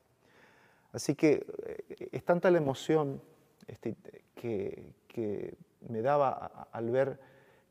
Así 0.91 1.15
que 1.15 1.46
eh, 1.65 2.10
es 2.12 2.24
tanta 2.24 2.50
la 2.51 2.58
emoción 2.58 3.22
este, 3.67 3.96
que, 4.36 5.55
me 5.89 6.01
daba 6.01 6.67
al 6.72 6.89
ver 6.89 7.20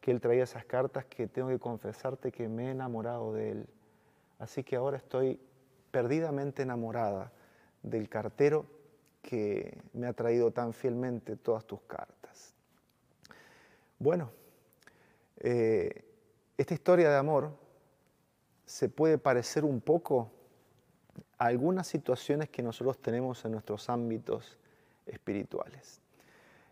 que 0.01 0.11
él 0.11 0.21
traía 0.21 0.45
esas 0.45 0.65
cartas 0.65 1.05
que 1.07 1.27
tengo 1.27 1.49
que 1.49 1.59
confesarte 1.59 2.31
que 2.31 2.49
me 2.49 2.69
he 2.69 2.71
enamorado 2.71 3.33
de 3.33 3.51
él. 3.51 3.67
Así 4.39 4.63
que 4.63 4.77
ahora 4.77 4.97
estoy 4.97 5.41
perdidamente 5.93 6.63
enamorada 6.63 7.31
del 7.83 8.09
cartero 8.09 8.67
que 9.23 9.79
me 9.93 10.09
ha 10.09 10.13
traído 10.13 10.51
tan 10.51 10.73
fielmente 10.73 11.37
todas 11.37 11.65
tus 11.65 11.81
cartas. 11.83 12.55
Bueno, 14.01 14.31
eh, 15.39 16.05
esta 16.59 16.75
historia 16.75 17.09
de 17.09 17.17
amor 17.17 17.53
se 18.67 18.89
puede 18.89 19.19
parecer 19.19 19.65
un 19.65 19.81
poco 19.81 20.33
a 21.39 21.47
algunas 21.47 21.87
situaciones 21.87 22.49
que 22.49 22.63
nosotros 22.63 23.01
tenemos 23.01 23.45
en 23.45 23.53
nuestros 23.53 23.89
ámbitos 23.89 24.59
espirituales. 25.07 26.01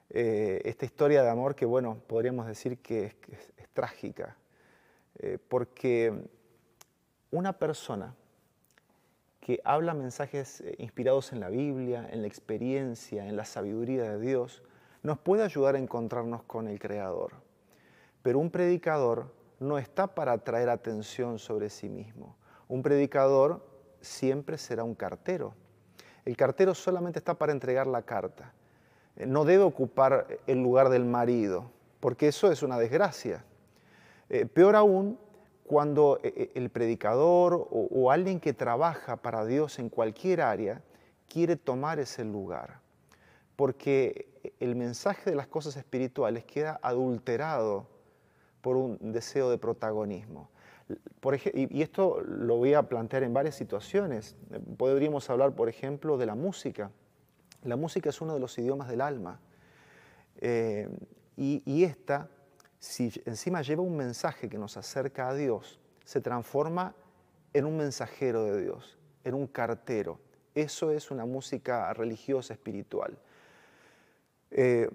Eh, 0.08 0.60
esta 0.64 0.86
historia 0.86 1.22
de 1.22 1.30
amor 1.30 1.54
que, 1.54 1.66
bueno, 1.66 2.00
podríamos 2.06 2.46
decir 2.46 2.78
que 2.78 3.16
es, 3.28 3.52
trágica, 3.72 4.36
eh, 5.18 5.38
porque 5.48 6.12
una 7.30 7.52
persona 7.52 8.16
que 9.50 9.60
habla 9.64 9.94
mensajes 9.94 10.60
eh, 10.60 10.76
inspirados 10.78 11.32
en 11.32 11.40
la 11.40 11.48
Biblia, 11.48 12.08
en 12.12 12.22
la 12.22 12.28
experiencia, 12.28 13.26
en 13.26 13.34
la 13.34 13.44
sabiduría 13.44 14.04
de 14.04 14.20
Dios, 14.20 14.62
nos 15.02 15.18
puede 15.18 15.42
ayudar 15.42 15.74
a 15.74 15.80
encontrarnos 15.80 16.44
con 16.44 16.68
el 16.68 16.78
Creador. 16.78 17.32
Pero 18.22 18.38
un 18.38 18.52
predicador 18.52 19.34
no 19.58 19.76
está 19.76 20.06
para 20.06 20.30
atraer 20.30 20.68
atención 20.68 21.40
sobre 21.40 21.68
sí 21.68 21.88
mismo. 21.88 22.36
Un 22.68 22.84
predicador 22.84 23.66
siempre 24.00 24.56
será 24.56 24.84
un 24.84 24.94
cartero. 24.94 25.52
El 26.24 26.36
cartero 26.36 26.72
solamente 26.72 27.18
está 27.18 27.34
para 27.34 27.50
entregar 27.50 27.88
la 27.88 28.02
carta. 28.02 28.52
Eh, 29.16 29.26
no 29.26 29.44
debe 29.44 29.64
ocupar 29.64 30.28
el 30.46 30.62
lugar 30.62 30.90
del 30.90 31.04
marido, 31.04 31.72
porque 31.98 32.28
eso 32.28 32.52
es 32.52 32.62
una 32.62 32.78
desgracia. 32.78 33.44
Eh, 34.28 34.46
peor 34.46 34.76
aún, 34.76 35.18
cuando 35.70 36.18
eh, 36.24 36.32
eh, 36.34 36.50
el 36.56 36.68
predicador 36.68 37.68
o, 37.70 38.10
alguien 38.10 38.40
que 38.40 38.52
trabaja 38.52 39.14
para 39.18 39.46
Dios 39.46 39.78
en 39.78 39.88
cualquier 39.88 40.40
área 40.40 40.82
quiere 41.28 41.54
tomar 41.54 42.00
ese 42.00 42.24
lugar, 42.24 42.80
porque 43.54 44.52
el 44.58 44.74
mensaje 44.74 45.30
de 45.30 45.36
las 45.36 45.46
cosas 45.46 45.76
espirituales 45.76 46.44
queda 46.44 46.80
adulterado 46.82 47.86
por 48.62 48.76
un 48.76 49.12
deseo 49.12 49.48
de 49.48 49.58
protagonismo. 49.58 50.50
Por 51.20 51.36
y 51.36 51.82
esto 51.82 52.20
lo 52.20 52.56
voy 52.56 52.74
a 52.74 52.82
plantear 52.82 53.22
en 53.22 53.32
varias 53.32 53.54
situaciones. 53.54 54.34
Podríamos 54.76 55.30
hablar, 55.30 55.54
por 55.54 55.68
ejemplo, 55.68 56.18
de 56.18 56.26
la 56.26 56.34
música. 56.34 56.90
La 57.62 57.76
música 57.76 58.08
es 58.08 58.20
uno 58.20 58.34
de 58.34 58.40
los 58.40 58.58
idiomas 58.58 58.88
del 58.88 59.02
alma. 59.02 59.38
Eh, 60.40 60.88
y 61.36 61.84
esta 61.84 62.28
si 62.80 63.12
encima 63.26 63.60
lleva 63.62 63.82
un 63.82 63.96
mensaje 63.96 64.48
que 64.48 64.58
nos 64.58 64.76
acerca 64.76 65.28
a 65.28 65.34
Dios, 65.34 65.78
se 66.04 66.20
transforma 66.20 66.94
en 67.52 67.66
un 67.66 67.76
mensajero 67.76 68.44
de 68.44 68.62
Dios, 68.62 68.98
en 69.22 69.34
un 69.34 69.46
cartero. 69.46 70.18
Eso 70.54 70.90
es 70.90 71.10
una 71.10 71.26
música 71.26 71.92
religiosa, 71.92 72.54
espiritual. 72.54 73.18
Eh, 74.50 74.90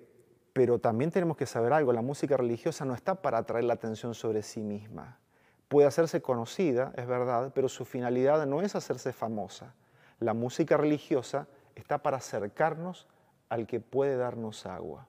pero 0.52 0.80
también 0.80 1.12
tenemos 1.12 1.38
que 1.38 1.46
saber 1.46 1.74
algo, 1.74 1.94
la 1.94 2.02
música 2.02 2.36
religiosa 2.38 2.86
no 2.86 2.96
está 2.96 3.22
para 3.22 3.38
atraer 3.38 3.66
la 3.66 3.74
atención 3.76 4.16
sobre 4.16 4.42
sí 4.42 4.62
misma. 4.62 5.20
Puede 5.68 5.88
hacerse 5.88 6.22
conocida, 6.22 6.92
es 6.96 7.06
verdad, 7.06 7.52
pero 7.54 7.70
su 7.70 7.86
finalidad 7.86 8.46
no 8.48 8.62
es 8.62 8.76
hacerse 8.76 9.14
famosa. 9.14 9.76
La 10.20 10.34
música 10.34 10.76
religiosa 10.76 11.48
está 11.76 12.00
para 12.00 12.18
acercarnos 12.18 13.08
al 13.50 13.68
que 13.68 13.80
puede 13.80 14.18
darnos 14.18 14.66
agua. 14.66 15.08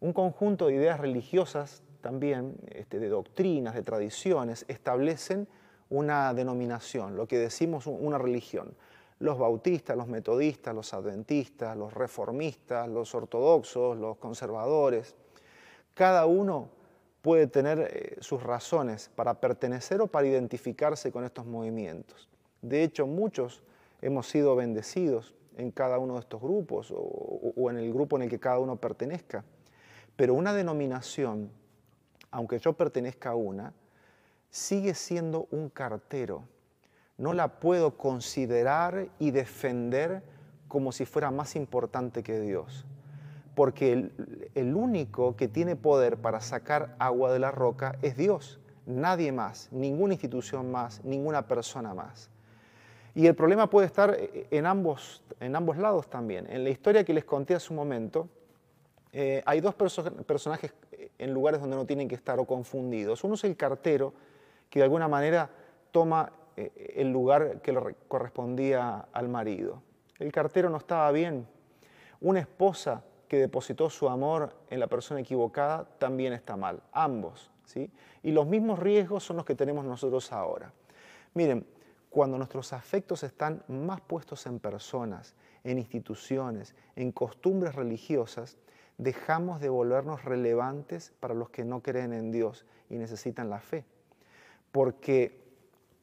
Un 0.00 0.12
conjunto 0.12 0.66
de 0.66 0.74
ideas 0.74 0.98
religiosas 0.98 1.82
también, 2.04 2.56
este, 2.66 2.98
de 2.98 3.08
doctrinas, 3.08 3.74
de 3.74 3.82
tradiciones, 3.82 4.66
establecen 4.68 5.48
una 5.88 6.34
denominación, 6.34 7.16
lo 7.16 7.26
que 7.26 7.38
decimos 7.38 7.86
una 7.86 8.18
religión. 8.18 8.74
Los 9.20 9.38
bautistas, 9.38 9.96
los 9.96 10.06
metodistas, 10.06 10.74
los 10.74 10.92
adventistas, 10.92 11.74
los 11.78 11.94
reformistas, 11.94 12.90
los 12.90 13.14
ortodoxos, 13.14 13.96
los 13.96 14.18
conservadores, 14.18 15.14
cada 15.94 16.26
uno 16.26 16.68
puede 17.22 17.46
tener 17.46 17.78
eh, 17.78 18.16
sus 18.20 18.42
razones 18.42 19.10
para 19.16 19.40
pertenecer 19.40 20.02
o 20.02 20.06
para 20.06 20.26
identificarse 20.26 21.10
con 21.10 21.24
estos 21.24 21.46
movimientos. 21.46 22.28
De 22.60 22.82
hecho, 22.82 23.06
muchos 23.06 23.62
hemos 24.02 24.28
sido 24.28 24.54
bendecidos 24.56 25.34
en 25.56 25.70
cada 25.70 25.98
uno 25.98 26.14
de 26.14 26.20
estos 26.20 26.42
grupos 26.42 26.92
o 26.94 27.70
en 27.70 27.78
el 27.78 27.90
grupo 27.94 28.16
en 28.16 28.24
el 28.24 28.28
que 28.28 28.40
cada 28.40 28.58
uno 28.58 28.76
pertenezca. 28.76 29.42
Pero 30.16 30.34
una 30.34 30.52
denominación, 30.52 31.50
aunque 32.34 32.58
yo 32.58 32.72
pertenezca 32.72 33.30
a 33.30 33.34
una, 33.36 33.72
sigue 34.50 34.94
siendo 34.94 35.46
un 35.52 35.68
cartero. 35.68 36.42
No 37.16 37.32
la 37.32 37.60
puedo 37.60 37.96
considerar 37.96 39.06
y 39.20 39.30
defender 39.30 40.20
como 40.66 40.90
si 40.90 41.06
fuera 41.06 41.30
más 41.30 41.54
importante 41.54 42.24
que 42.24 42.40
Dios. 42.40 42.86
Porque 43.54 44.10
el, 44.56 44.74
único 44.74 45.36
que 45.36 45.46
tiene 45.46 45.76
poder 45.76 46.16
para 46.16 46.40
sacar 46.40 46.96
agua 46.98 47.32
de 47.32 47.38
la 47.38 47.52
roca 47.52 47.96
es 48.02 48.16
Dios. 48.16 48.58
Nadie 48.84 49.30
más, 49.30 49.68
ninguna 49.70 50.14
institución 50.14 50.72
más, 50.72 51.04
ninguna 51.04 51.46
persona 51.46 51.94
más. 51.94 52.30
Y 53.14 53.28
el 53.28 53.36
problema 53.36 53.70
puede 53.70 53.86
estar 53.86 54.18
en 54.50 54.66
ambos, 54.66 55.22
en 55.38 55.54
ambos 55.54 55.76
lados 55.76 56.10
también. 56.10 56.50
En 56.50 56.64
la 56.64 56.70
historia 56.70 57.04
que 57.04 57.14
les 57.14 57.24
conté 57.24 57.54
hace 57.54 57.72
un 57.72 57.76
momento, 57.76 58.28
eh, 59.16 59.44
hay 59.46 59.60
dos 59.60 59.76
personajes 59.76 60.74
en 61.18 61.32
lugares 61.32 61.60
donde 61.60 61.76
no 61.76 61.86
tienen 61.86 62.08
que 62.08 62.14
estar 62.14 62.38
o 62.38 62.44
confundidos. 62.44 63.24
Uno 63.24 63.34
es 63.34 63.44
el 63.44 63.56
cartero, 63.56 64.12
que 64.70 64.80
de 64.80 64.84
alguna 64.84 65.08
manera 65.08 65.50
toma 65.92 66.32
eh, 66.56 66.94
el 66.96 67.10
lugar 67.12 67.60
que 67.62 67.72
le 67.72 67.96
correspondía 68.08 69.08
al 69.12 69.28
marido. 69.28 69.82
El 70.18 70.32
cartero 70.32 70.70
no 70.70 70.78
estaba 70.78 71.10
bien. 71.12 71.46
Una 72.20 72.40
esposa 72.40 73.02
que 73.28 73.38
depositó 73.38 73.90
su 73.90 74.08
amor 74.08 74.54
en 74.70 74.80
la 74.80 74.86
persona 74.86 75.20
equivocada 75.20 75.84
también 75.98 76.32
está 76.32 76.56
mal. 76.56 76.82
Ambos. 76.92 77.50
¿sí? 77.64 77.90
Y 78.22 78.32
los 78.32 78.46
mismos 78.46 78.78
riesgos 78.78 79.24
son 79.24 79.36
los 79.36 79.44
que 79.44 79.54
tenemos 79.54 79.84
nosotros 79.84 80.32
ahora. 80.32 80.72
Miren, 81.34 81.66
cuando 82.10 82.38
nuestros 82.38 82.72
afectos 82.72 83.24
están 83.24 83.64
más 83.66 84.00
puestos 84.00 84.46
en 84.46 84.60
personas, 84.60 85.34
en 85.64 85.78
instituciones, 85.78 86.76
en 86.94 87.10
costumbres 87.10 87.74
religiosas, 87.74 88.56
dejamos 88.98 89.60
de 89.60 89.68
volvernos 89.68 90.24
relevantes 90.24 91.12
para 91.20 91.34
los 91.34 91.50
que 91.50 91.64
no 91.64 91.82
creen 91.82 92.12
en 92.12 92.30
Dios 92.30 92.64
y 92.88 92.96
necesitan 92.96 93.50
la 93.50 93.60
fe. 93.60 93.84
Porque 94.72 95.42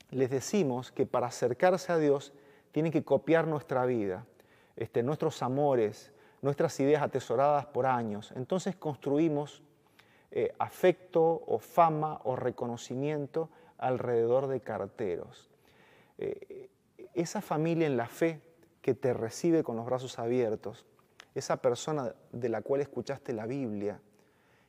les 0.10 0.30
decimos 0.30 0.92
que 0.92 1.06
para 1.06 1.28
acercarse 1.28 1.92
a 1.92 1.98
Dios 1.98 2.34
tienen 2.72 2.92
que 2.92 3.04
copiar 3.04 3.48
nuestra 3.48 3.86
vida, 3.86 4.26
este, 4.76 5.04
nuestros 5.04 5.42
amores, 5.42 6.12
nuestras 6.42 6.80
ideas 6.80 7.02
atesoradas 7.02 7.66
por 7.68 7.86
años. 7.86 8.34
Entonces 8.36 8.76
construimos 8.76 9.62
eh, 10.32 10.54
afecto 10.60 11.44
o 11.46 11.60
fama 11.60 12.20
o 12.24 12.36
reconocimiento 12.36 13.50
alrededor 13.78 14.48
de 14.48 14.62
carteros. 14.62 15.50
Eh, 16.18 16.70
esa 17.14 17.42
familia 17.42 17.88
en 17.88 17.98
la 17.98 18.08
fe 18.08 18.42
que 18.82 18.94
te 18.94 19.14
recibe 19.14 19.64
con 19.64 19.76
los 19.76 19.86
brazos 19.86 20.20
abiertos, 20.20 20.86
esa 21.36 21.58
persona 21.58 22.14
de 22.32 22.50
la 22.50 22.62
cual 22.62 22.82
escuchaste 22.82 23.34
la 23.34 23.46
Biblia, 23.46 24.00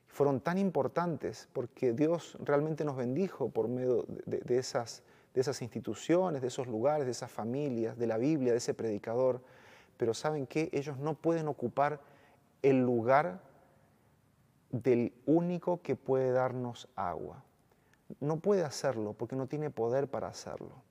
fueron 0.07 0.40
tan 0.40 0.59
importantes 0.59 1.48
porque 1.53 1.92
Dios 1.92 2.37
realmente 2.40 2.85
nos 2.85 2.96
bendijo 2.96 3.48
por 3.48 3.68
medio 3.68 4.05
de, 4.27 4.59
esas, 4.59 5.03
de 5.35 5.40
esas 5.40 5.62
instituciones, 5.62 6.42
de 6.42 6.48
esos 6.48 6.66
lugares, 6.66 7.07
de 7.07 7.12
esas 7.12 7.31
familias, 7.31 7.96
de 7.96 8.07
la 8.07 8.18
Biblia, 8.18 8.53
de 8.53 8.59
ese 8.59 8.75
predicador. 8.75 9.40
Pero 9.96 10.12
¿saben 10.12 10.46
qué? 10.46 10.68
Ellos 10.72 10.98
no 10.98 11.14
pueden 11.14 11.48
ocupar 11.48 12.01
el 12.61 12.83
lugar 12.83 13.40
del 14.70 15.14
único 15.25 15.81
que 15.81 15.96
puede 15.96 16.31
darnos 16.31 16.88
agua. 16.94 17.42
No 18.20 18.38
puede 18.40 18.64
hacerlo 18.64 19.14
porque 19.14 19.37
no 19.37 19.46
tiene 19.46 19.70
poder 19.70 20.09
para 20.09 20.29
hacerlo. 20.29 20.83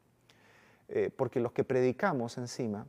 Eh, 0.88 1.12
porque 1.16 1.40
los 1.40 1.52
que 1.52 1.64
predicamos 1.64 2.38
encima, 2.38 2.88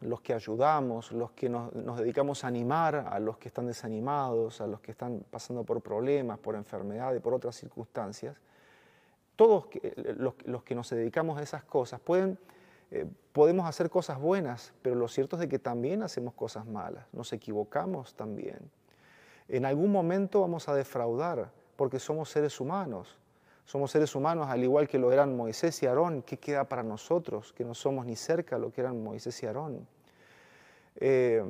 los 0.00 0.20
que 0.20 0.34
ayudamos, 0.34 1.12
los 1.12 1.32
que 1.32 1.48
nos, 1.48 1.72
dedicamos 1.98 2.44
a 2.44 2.48
animar 2.48 2.96
a 2.96 3.18
los 3.18 3.38
que 3.38 3.48
están 3.48 3.66
desanimados, 3.66 4.60
a 4.60 4.66
los 4.66 4.80
que 4.80 4.92
están 4.92 5.24
pasando 5.30 5.64
por 5.64 5.80
problemas, 5.80 6.38
por 6.38 6.54
enfermedades, 6.54 7.20
por 7.22 7.34
otras 7.34 7.56
circunstancias, 7.56 8.36
todos 9.36 9.68
los, 10.16 10.62
que 10.64 10.74
nos 10.74 10.90
dedicamos 10.90 11.38
a 11.38 11.42
esas 11.42 11.64
cosas 11.64 12.00
pueden, 12.00 12.38
eh, 12.90 13.06
podemos 13.32 13.66
hacer 13.66 13.90
cosas 13.90 14.18
buenas, 14.18 14.72
pero 14.82 14.94
lo 14.96 15.08
cierto 15.08 15.36
es 15.36 15.40
de 15.40 15.48
que 15.48 15.58
también 15.58 16.02
hacemos 16.02 16.34
cosas 16.34 16.66
malas, 16.66 17.06
nos 17.12 17.32
equivocamos 17.32 18.14
también. 18.14 18.70
En 19.48 19.64
algún 19.64 19.92
momento 19.92 20.40
vamos 20.40 20.68
a 20.68 20.74
defraudar 20.74 21.50
porque 21.76 22.00
somos 22.00 22.30
seres 22.30 22.60
humanos. 22.60 23.18
Somos 23.66 23.90
seres 23.90 24.14
humanos 24.14 24.48
al 24.48 24.64
igual 24.64 24.88
que 24.88 24.98
lo 24.98 25.12
eran 25.12 25.36
Moisés 25.36 25.82
y 25.82 25.86
Aarón. 25.86 26.22
¿Qué 26.22 26.38
queda 26.38 26.64
para 26.64 26.82
nosotros 26.82 27.52
que 27.52 27.64
no 27.64 27.74
somos 27.74 28.06
ni 28.06 28.16
cerca 28.16 28.56
lo 28.56 28.72
que 28.72 28.80
eran 28.80 29.04
Moisés 29.04 29.42
y 29.42 29.46
Aarón? 29.46 29.86
eh, 30.96 31.42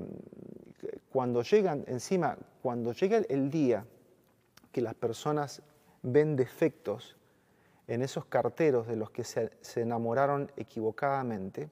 cuando 1.10 1.42
llegan, 1.42 1.84
encima, 1.86 2.36
cuando 2.62 2.92
llega 2.92 3.18
el 3.28 3.50
día 3.50 3.86
que 4.72 4.80
las 4.80 4.94
personas 4.94 5.62
ven 6.02 6.36
defectos 6.36 7.16
en 7.86 8.02
esos 8.02 8.26
carteros 8.26 8.86
de 8.86 8.96
los 8.96 9.10
que 9.10 9.24
se, 9.24 9.50
enamoraron 9.76 10.50
equivocadamente, 10.56 11.70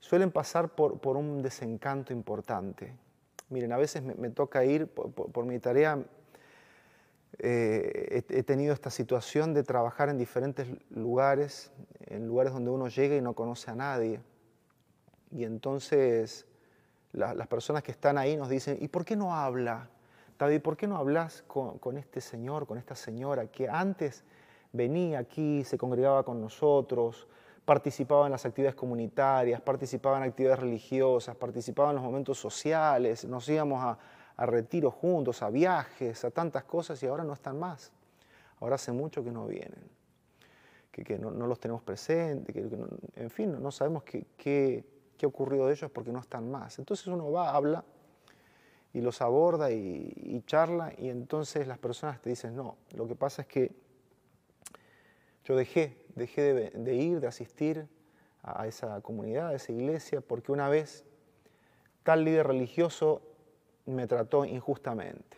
suelen 0.00 0.30
pasar 0.30 0.70
por, 0.70 1.16
un 1.16 1.42
desencanto 1.42 2.12
importante. 2.12 2.92
Miren, 3.48 3.72
a 3.72 3.76
veces 3.76 4.02
me, 4.02 4.30
toca 4.30 4.64
ir 4.64 4.88
por, 4.88 5.44
mi 5.44 5.58
tarea, 5.58 5.98
eh, 7.38 8.24
he, 8.28 8.42
tenido 8.42 8.74
esta 8.74 8.90
situación 8.90 9.54
de 9.54 9.62
trabajar 9.62 10.08
en 10.08 10.18
diferentes 10.18 10.68
lugares, 10.90 11.72
en 12.06 12.26
lugares 12.26 12.52
donde 12.52 12.70
uno 12.70 12.88
llega 12.88 13.16
y 13.16 13.20
no 13.20 13.34
conoce 13.34 13.70
a 13.70 13.74
nadie. 13.74 14.20
Y 15.30 15.44
entonces 15.44 16.46
las 17.12 17.46
personas 17.46 17.82
que 17.82 17.90
están 17.90 18.16
ahí 18.16 18.36
nos 18.36 18.48
dicen, 18.48 18.78
¿y 18.80 18.88
por 18.88 19.04
qué 19.04 19.16
no 19.16 19.34
habla? 19.34 19.90
David, 20.38 20.60
¿por 20.60 20.76
qué 20.76 20.86
no 20.86 20.96
hablas 20.96 21.44
con, 21.46 21.98
este 21.98 22.20
señor, 22.20 22.66
con 22.66 22.78
esta 22.78 22.94
señora 22.94 23.46
que 23.46 23.68
antes 23.68 24.24
venía 24.72 25.18
aquí, 25.18 25.62
se 25.62 25.76
congregaba 25.76 26.24
con 26.24 26.40
nosotros, 26.40 27.28
participaba 27.64 28.26
en 28.26 28.32
las 28.32 28.44
actividades 28.44 28.74
comunitarias, 28.74 29.60
participaba 29.60 30.16
en 30.16 30.24
actividades 30.24 30.58
religiosas, 30.58 31.36
participaba 31.36 31.90
en 31.90 31.96
los 31.96 32.04
momentos 32.04 32.38
sociales, 32.38 33.24
nos 33.24 33.48
íbamos 33.48 33.82
a, 33.84 33.98
retiros 34.38 34.94
juntos, 34.94 35.42
a 35.42 35.50
viajes, 35.50 36.24
a 36.24 36.30
tantas 36.30 36.64
cosas 36.64 37.02
y 37.02 37.06
ahora 37.06 37.24
no 37.24 37.32
están 37.32 37.58
más. 37.58 37.92
Ahora 38.60 38.76
hace 38.76 38.92
mucho 38.92 39.24
que 39.24 39.30
no 39.30 39.46
vienen, 39.46 39.90
que, 40.90 41.18
no, 41.18 41.30
los 41.30 41.58
tenemos 41.58 41.82
presentes, 41.82 42.54
que, 42.54 42.68
en 43.16 43.30
fin, 43.30 43.60
no 43.60 43.70
sabemos 43.70 44.02
qué, 44.04 44.26
qué 44.36 44.84
ha 45.22 45.26
ocurrido 45.26 45.66
de 45.66 45.74
ellos 45.74 45.90
porque 45.90 46.12
no 46.12 46.20
están 46.20 46.50
más. 46.50 46.78
Entonces 46.78 47.06
uno 47.06 47.30
va, 47.30 47.54
habla 47.54 47.84
y 48.92 49.00
los 49.00 49.22
aborda 49.22 49.70
y, 49.70 50.42
charla 50.46 50.92
y 50.98 51.08
entonces 51.08 51.66
las 51.66 51.78
personas 51.78 52.20
te 52.20 52.30
dicen, 52.30 52.54
no, 52.54 52.76
lo 52.94 53.06
que 53.06 53.14
pasa 53.14 53.42
es 53.42 53.48
que 53.48 53.72
yo 55.44 55.56
dejé, 55.56 56.04
dejé 56.14 56.52
de, 56.52 56.94
ir, 56.94 57.20
de 57.20 57.26
asistir 57.26 57.88
a 58.42 58.66
esa 58.66 59.00
comunidad, 59.00 59.48
a 59.48 59.54
esa 59.54 59.72
iglesia, 59.72 60.20
porque 60.20 60.52
una 60.52 60.68
vez 60.68 61.04
tal 62.02 62.24
líder 62.24 62.48
religioso 62.48 63.22
me 63.86 64.06
trató 64.06 64.44
injustamente. 64.44 65.36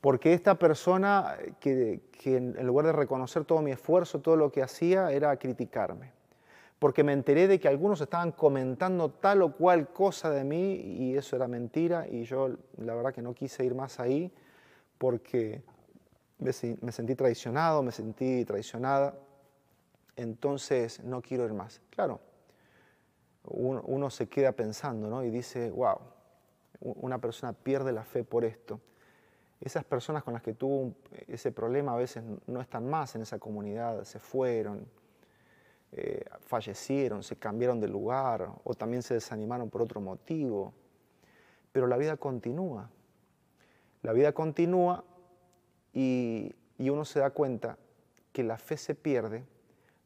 Porque 0.00 0.34
esta 0.34 0.58
persona 0.58 1.36
que, 1.60 2.02
que 2.12 2.36
en 2.36 2.66
lugar 2.66 2.86
de 2.86 2.92
reconocer 2.92 3.44
todo 3.44 3.62
mi 3.62 3.70
esfuerzo, 3.70 4.20
todo 4.20 4.36
lo 4.36 4.52
que 4.52 4.62
hacía, 4.62 5.10
era 5.10 5.36
criticarme 5.36 6.12
porque 6.84 7.02
me 7.02 7.14
enteré 7.14 7.48
de 7.48 7.58
que 7.58 7.66
algunos 7.66 8.02
estaban 8.02 8.32
comentando 8.32 9.08
tal 9.08 9.40
o 9.40 9.56
cual 9.56 9.88
cosa 9.88 10.28
de 10.28 10.44
mí 10.44 10.74
y 10.74 11.16
eso 11.16 11.34
era 11.34 11.48
mentira 11.48 12.06
y 12.06 12.24
yo 12.24 12.50
la 12.76 12.94
verdad 12.94 13.14
que 13.14 13.22
no 13.22 13.32
quise 13.32 13.64
ir 13.64 13.74
más 13.74 14.00
ahí 14.00 14.30
porque 14.98 15.62
me 16.38 16.92
sentí 16.92 17.14
traicionado, 17.14 17.82
me 17.82 17.90
sentí 17.90 18.44
traicionada, 18.44 19.14
entonces 20.16 21.02
no 21.02 21.22
quiero 21.22 21.46
ir 21.46 21.54
más. 21.54 21.80
Claro, 21.88 22.20
uno, 23.44 24.10
se 24.10 24.28
queda 24.28 24.52
pensando 24.52 25.08
¿no? 25.08 25.24
y 25.24 25.30
dice, 25.30 25.70
wow, 25.70 25.98
una 26.84 27.18
persona 27.18 27.52
pierde 27.52 27.92
la 27.92 28.04
fe 28.04 28.22
por 28.22 28.44
esto. 28.44 28.80
Esas 29.60 29.84
personas 29.84 30.22
con 30.22 30.34
las 30.34 30.42
que 30.42 30.52
tuvo 30.52 30.94
ese 31.26 31.50
problema 31.50 31.92
a 31.92 31.96
veces 31.96 32.22
no 32.46 32.60
están 32.60 32.88
más 32.88 33.14
en 33.14 33.22
esa 33.22 33.38
comunidad, 33.38 34.04
se 34.04 34.18
fueron, 34.18 34.86
eh, 35.92 36.24
fallecieron, 36.40 37.22
se 37.22 37.36
cambiaron 37.36 37.80
de 37.80 37.88
lugar 37.88 38.50
o 38.62 38.74
también 38.74 39.02
se 39.02 39.14
desanimaron 39.14 39.70
por 39.70 39.82
otro 39.82 40.00
motivo. 40.00 40.74
Pero 41.72 41.86
la 41.86 41.96
vida 41.96 42.16
continúa. 42.16 42.90
La 44.02 44.12
vida 44.12 44.32
continúa 44.32 45.02
y, 45.92 46.54
y 46.76 46.90
uno 46.90 47.04
se 47.04 47.20
da 47.20 47.30
cuenta 47.30 47.78
que 48.32 48.42
la 48.42 48.58
fe 48.58 48.76
se 48.76 48.94
pierde 48.94 49.44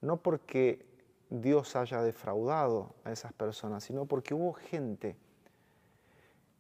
no 0.01 0.19
porque 0.19 0.87
Dios 1.31 1.77
haya 1.77 2.03
defraudado 2.03 2.95
a 3.05 3.13
esas 3.13 3.33
personas, 3.33 3.85
sino 3.85 4.07
porque 4.07 4.35
hubo 4.35 4.53
gente 4.53 5.17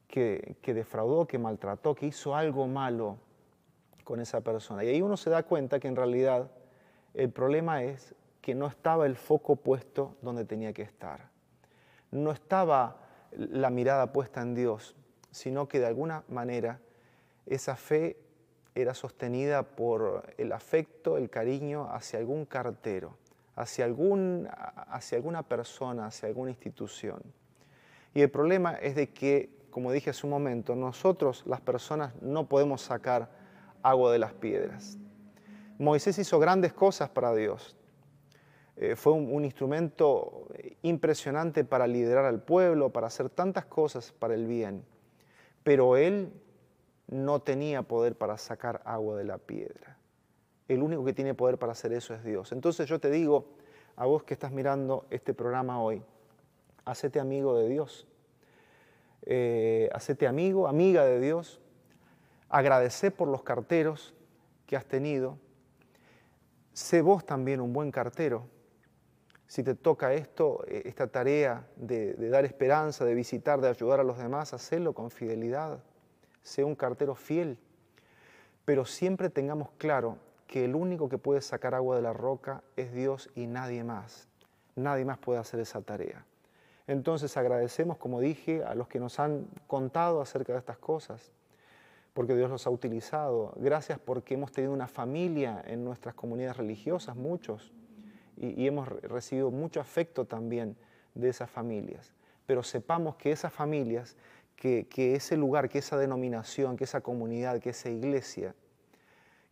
que, 0.08 0.56
defraudó, 0.62 1.26
que 1.26 1.38
maltrató, 1.38 1.94
que 1.94 2.06
hizo 2.06 2.34
algo 2.34 2.66
malo 2.66 3.18
con 4.04 4.20
esa 4.20 4.40
persona. 4.40 4.82
Y 4.82 4.88
ahí 4.88 5.02
uno 5.02 5.16
se 5.16 5.30
da 5.30 5.42
cuenta 5.42 5.78
que 5.78 5.86
en 5.86 5.96
realidad 5.96 6.50
el 7.14 7.30
problema 7.30 7.84
es 7.84 8.14
que 8.40 8.54
no 8.54 8.66
estaba 8.66 9.06
el 9.06 9.16
foco 9.16 9.56
puesto 9.56 10.16
donde 10.22 10.44
tenía 10.44 10.72
que 10.72 10.82
estar. 10.82 11.28
No 12.10 12.32
estaba 12.32 12.96
la 13.36 13.68
mirada 13.68 14.12
puesta 14.12 14.40
en 14.40 14.54
Dios, 14.54 14.96
sino 15.30 15.68
que 15.68 15.78
de 15.78 15.86
alguna 15.86 16.24
manera 16.28 16.80
esa 17.44 17.76
fe 17.76 18.16
era 18.74 18.94
sostenida 18.94 19.62
por 19.62 20.34
el 20.38 20.52
afecto, 20.52 21.18
el 21.18 21.28
cariño 21.28 21.88
hacia 21.90 22.18
algún 22.18 22.46
cartero, 22.46 23.16
hacia, 23.56 23.84
algún, 23.84 24.48
hacia 24.88 25.16
alguna 25.16 25.42
persona, 25.42 26.06
hacia 26.06 26.28
alguna 26.28 26.50
institución. 26.50 27.20
Y 28.14 28.22
el 28.22 28.30
problema 28.30 28.74
es 28.74 28.94
de 28.94 29.10
que, 29.10 29.57
como 29.70 29.92
dije 29.92 30.10
hace 30.10 30.26
un 30.26 30.30
momento, 30.30 30.74
nosotros 30.74 31.44
las 31.46 31.60
personas 31.60 32.14
no 32.20 32.48
podemos 32.48 32.82
sacar 32.82 33.30
agua 33.82 34.12
de 34.12 34.18
las 34.18 34.32
piedras. 34.32 34.98
Moisés 35.78 36.18
hizo 36.18 36.38
grandes 36.38 36.72
cosas 36.72 37.08
para 37.08 37.34
Dios, 37.34 37.78
eh, 38.80 38.94
fue 38.94 39.12
un, 39.12 39.44
instrumento 39.44 40.46
impresionante 40.82 41.64
para 41.64 41.88
liderar 41.88 42.24
al 42.24 42.40
pueblo, 42.40 42.90
para 42.90 43.08
hacer 43.08 43.28
tantas 43.28 43.64
cosas 43.64 44.12
para 44.12 44.34
el 44.34 44.46
bien. 44.46 44.84
Pero 45.64 45.96
él 45.96 46.32
no 47.08 47.40
tenía 47.40 47.82
poder 47.82 48.14
para 48.14 48.38
sacar 48.38 48.80
agua 48.84 49.16
de 49.16 49.24
la 49.24 49.38
piedra. 49.38 49.98
El 50.68 50.82
único 50.84 51.04
que 51.04 51.12
tiene 51.12 51.34
poder 51.34 51.58
para 51.58 51.72
hacer 51.72 51.92
eso 51.92 52.14
es 52.14 52.22
Dios. 52.22 52.52
Entonces 52.52 52.88
yo 52.88 53.00
te 53.00 53.10
digo, 53.10 53.48
a 53.96 54.06
vos 54.06 54.22
que 54.22 54.34
estás 54.34 54.52
mirando 54.52 55.06
este 55.10 55.34
programa 55.34 55.82
hoy, 55.82 56.00
hacete 56.84 57.18
amigo 57.18 57.58
de 57.58 57.68
Dios. 57.68 58.06
Eh, 59.22 59.88
hacete 59.92 60.26
amigo, 60.26 60.68
amiga 60.68 61.04
de 61.04 61.20
Dios. 61.20 61.60
Agradece 62.48 63.10
por 63.10 63.28
los 63.28 63.42
carteros 63.42 64.14
que 64.66 64.76
has 64.76 64.86
tenido. 64.86 65.38
Sé 66.72 67.02
vos 67.02 67.24
también 67.26 67.60
un 67.60 67.72
buen 67.72 67.90
cartero 67.90 68.48
si 69.48 69.62
te 69.62 69.74
toca 69.74 70.12
esto, 70.12 70.62
eh, 70.68 70.82
esta 70.84 71.06
tarea 71.06 71.66
de, 71.76 72.14
dar 72.28 72.44
esperanza, 72.44 73.04
de 73.06 73.14
visitar, 73.14 73.60
de 73.60 73.68
ayudar 73.68 73.98
a 73.98 74.04
los 74.04 74.18
demás, 74.18 74.52
hacelo 74.52 74.92
con 74.92 75.10
fidelidad. 75.10 75.82
Sea 76.42 76.66
un 76.66 76.76
cartero 76.76 77.14
fiel. 77.14 77.58
Pero 78.66 78.84
siempre 78.84 79.30
tengamos 79.30 79.70
claro 79.78 80.18
que 80.46 80.66
el 80.66 80.74
único 80.74 81.08
que 81.08 81.16
puede 81.16 81.40
sacar 81.40 81.74
agua 81.74 81.96
de 81.96 82.02
la 82.02 82.12
roca 82.12 82.62
es 82.76 82.92
Dios 82.92 83.30
y 83.34 83.46
nadie 83.46 83.82
más. 83.84 84.28
Nadie 84.76 85.06
más 85.06 85.16
puede 85.18 85.40
hacer 85.40 85.60
esa 85.60 85.80
tarea. 85.80 86.26
Entonces 86.88 87.36
agradecemos, 87.36 87.98
como 87.98 88.20
dije, 88.20 88.64
a 88.64 88.74
los 88.74 88.88
que 88.88 88.98
nos 88.98 89.20
han 89.20 89.46
contado 89.66 90.20
acerca 90.20 90.54
de 90.54 90.58
estas 90.58 90.78
cosas, 90.78 91.30
porque 92.14 92.34
Dios 92.34 92.50
los 92.50 92.66
ha 92.66 92.70
utilizado. 92.70 93.52
Gracias 93.56 93.98
porque 93.98 94.34
hemos 94.34 94.50
tenido 94.50 94.72
una 94.72 94.88
familia 94.88 95.62
en 95.66 95.84
nuestras 95.84 96.14
comunidades 96.14 96.56
religiosas, 96.56 97.14
muchos 97.14 97.72
y, 98.40 98.66
hemos 98.66 98.88
recibido 99.02 99.50
mucho 99.50 99.80
afecto 99.80 100.24
también 100.24 100.76
de 101.14 101.28
esas 101.28 101.50
familias. 101.50 102.14
Pero 102.46 102.62
sepamos 102.62 103.16
que 103.16 103.32
esas 103.32 103.52
familias, 103.52 104.16
que, 104.56 104.86
ese 105.14 105.36
lugar, 105.36 105.68
que 105.68 105.78
esa 105.78 105.98
denominación, 105.98 106.76
que 106.76 106.84
esa 106.84 107.00
comunidad, 107.00 107.60
que 107.60 107.70
esa 107.70 107.90
iglesia, 107.90 108.54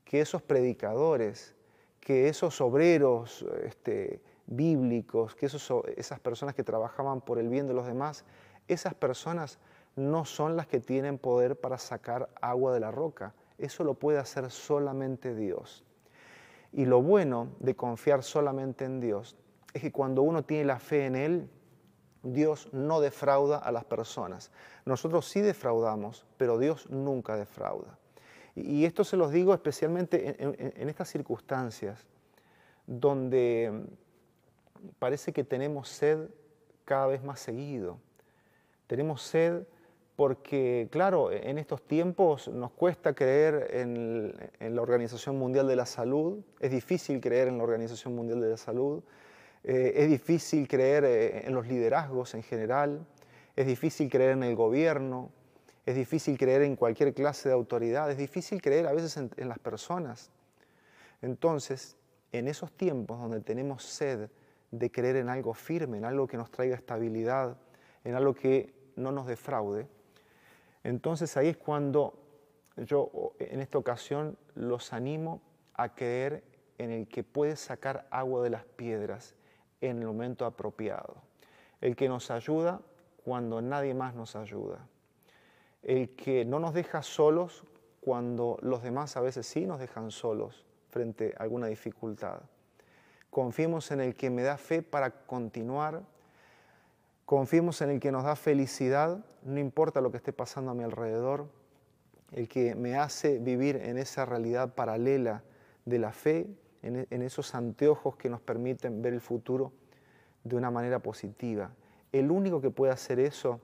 que 0.04 0.20
esos 0.20 0.42
predicadores, 0.42 1.54
que 2.00 2.28
esos 2.28 2.60
obreros 2.60 3.44
este, 3.64 4.20
bíblicos, 4.46 5.34
que 5.34 5.46
esas 5.46 6.20
personas 6.20 6.54
que 6.54 6.62
trabajaban 6.62 7.20
por 7.20 7.38
el 7.38 7.48
bien 7.48 7.66
de 7.66 7.74
los 7.74 7.86
demás, 7.86 8.24
esas 8.68 8.94
personas 8.94 9.58
no 9.96 10.24
son 10.24 10.56
las 10.56 10.66
que 10.66 10.80
tienen 10.80 11.18
poder 11.18 11.58
para 11.58 11.78
sacar 11.78 12.28
agua 12.40 12.74
de 12.74 12.80
la 12.80 12.90
roca. 12.90 13.34
Eso 13.58 13.84
lo 13.84 13.94
puede 13.94 14.18
hacer 14.18 14.50
solamente 14.50 15.34
Dios. 15.34 15.84
Y 16.72 16.84
lo 16.84 17.00
bueno 17.00 17.48
de 17.60 17.74
confiar 17.74 18.22
solamente 18.22 18.84
en 18.84 19.00
Dios 19.00 19.36
es 19.72 19.82
que 19.82 19.92
cuando 19.92 20.22
uno 20.22 20.44
tiene 20.44 20.64
la 20.64 20.78
fe 20.78 21.06
en 21.06 21.16
Él, 21.16 21.50
Dios 22.22 22.68
no 22.72 23.00
defrauda 23.00 23.58
a 23.58 23.72
las 23.72 23.84
personas. 23.84 24.50
Nosotros 24.84 25.26
sí 25.26 25.40
defraudamos, 25.40 26.26
pero 26.36 26.58
Dios 26.58 26.90
nunca 26.90 27.36
defrauda. 27.36 27.98
Y 28.54 28.84
esto 28.84 29.04
se 29.04 29.16
los 29.16 29.32
digo 29.32 29.52
especialmente 29.52 30.36
en, 30.42 30.88
estas 30.88 31.10
circunstancias 31.10 32.06
donde 32.86 33.86
parece 34.98 35.32
que 35.32 35.44
tenemos 35.44 35.88
sed 35.88 36.28
cada 36.84 37.06
vez 37.06 37.22
más 37.22 37.40
seguido. 37.40 37.98
Tenemos 38.86 39.22
sed 39.22 39.66
porque, 40.16 40.88
claro, 40.90 41.30
en 41.30 41.58
estos 41.58 41.82
tiempos 41.86 42.48
nos 42.48 42.72
cuesta 42.72 43.14
creer 43.14 43.68
en, 43.72 44.34
la 44.74 44.80
Organización 44.80 45.38
Mundial 45.38 45.68
de 45.68 45.76
la 45.76 45.84
Salud, 45.84 46.40
es 46.58 46.70
difícil 46.70 47.20
creer 47.20 47.48
en 47.48 47.58
la 47.58 47.64
Organización 47.64 48.16
Mundial 48.16 48.40
de 48.40 48.48
la 48.48 48.56
Salud, 48.56 49.02
eh, 49.62 49.92
es 49.94 50.08
difícil 50.08 50.66
creer 50.66 51.04
eh, 51.04 51.46
en 51.46 51.54
los 51.54 51.66
liderazgos 51.66 52.34
en 52.34 52.42
general, 52.42 53.06
es 53.56 53.66
difícil 53.66 54.08
creer 54.08 54.30
en 54.30 54.42
el 54.44 54.56
gobierno, 54.56 55.30
es 55.84 55.94
difícil 55.94 56.38
creer 56.38 56.62
en 56.62 56.76
cualquier 56.76 57.12
clase 57.12 57.50
de 57.50 57.54
autoridad, 57.54 58.10
es 58.10 58.16
difícil 58.16 58.62
creer 58.62 58.86
a 58.86 58.92
veces 58.92 59.18
en, 59.18 59.30
en 59.36 59.50
las 59.50 59.58
personas. 59.58 60.30
Entonces, 61.20 61.96
en 62.32 62.48
esos 62.48 62.72
tiempos 62.72 63.20
donde 63.20 63.40
tenemos 63.40 63.82
sed 63.82 64.30
de 64.78 64.90
creer 64.90 65.16
en 65.16 65.28
algo 65.28 65.54
firme, 65.54 65.98
en 65.98 66.04
algo 66.04 66.26
que 66.26 66.36
nos 66.36 66.50
traiga 66.50 66.76
estabilidad, 66.76 67.56
en 68.04 68.14
algo 68.14 68.34
que 68.34 68.74
no 68.96 69.12
nos 69.12 69.26
defraude, 69.26 69.88
entonces 70.84 71.36
ahí 71.36 71.48
es 71.48 71.56
cuando 71.56 72.14
yo 72.76 73.32
en 73.38 73.60
esta 73.60 73.78
ocasión 73.78 74.38
los 74.54 74.92
animo 74.92 75.42
a 75.74 75.94
creer 75.94 76.44
en 76.78 76.90
el 76.90 77.08
que 77.08 77.24
puede 77.24 77.56
sacar 77.56 78.06
agua 78.10 78.42
de 78.42 78.50
las 78.50 78.64
piedras 78.64 79.34
en 79.80 79.98
el 79.98 80.06
momento 80.06 80.44
apropiado, 80.46 81.16
el 81.80 81.96
que 81.96 82.08
nos 82.08 82.30
ayuda 82.30 82.80
cuando 83.24 83.60
nadie 83.60 83.94
más 83.94 84.14
nos 84.14 84.36
ayuda, 84.36 84.86
el 85.82 86.14
que 86.14 86.44
no 86.44 86.60
nos 86.60 86.74
deja 86.74 87.02
solos 87.02 87.64
cuando 88.00 88.58
los 88.62 88.82
demás 88.82 89.16
a 89.16 89.20
veces 89.20 89.46
sí 89.46 89.66
nos 89.66 89.80
dejan 89.80 90.10
solos 90.12 90.64
frente 90.88 91.34
a 91.36 91.42
alguna 91.42 91.66
dificultad. 91.66 92.42
Confiemos 93.36 93.90
en 93.90 94.00
el 94.00 94.14
que 94.14 94.30
me 94.30 94.42
da 94.42 94.56
fe 94.56 94.80
para 94.80 95.10
continuar, 95.10 96.00
confiemos 97.26 97.82
en 97.82 97.90
el 97.90 98.00
que 98.00 98.10
nos 98.10 98.24
da 98.24 98.34
felicidad, 98.34 99.26
no 99.42 99.60
importa 99.60 100.00
lo 100.00 100.10
que 100.10 100.16
esté 100.16 100.32
pasando 100.32 100.70
a 100.70 100.74
mi 100.74 100.84
alrededor, 100.84 101.46
el 102.32 102.48
que 102.48 102.74
me 102.74 102.96
hace 102.96 103.38
vivir 103.38 103.76
en 103.76 103.98
esa 103.98 104.24
realidad 104.24 104.74
paralela 104.74 105.42
de 105.84 105.98
la 105.98 106.12
fe, 106.12 106.46
en, 106.80 107.06
en 107.10 107.20
esos 107.20 107.54
anteojos 107.54 108.16
que 108.16 108.30
nos 108.30 108.40
permiten 108.40 109.02
ver 109.02 109.12
el 109.12 109.20
futuro 109.20 109.70
de 110.42 110.56
una 110.56 110.70
manera 110.70 111.00
positiva. 111.00 111.72
El 112.12 112.30
único 112.30 112.62
que 112.62 112.70
puede 112.70 112.94
hacer 112.94 113.20
eso 113.20 113.60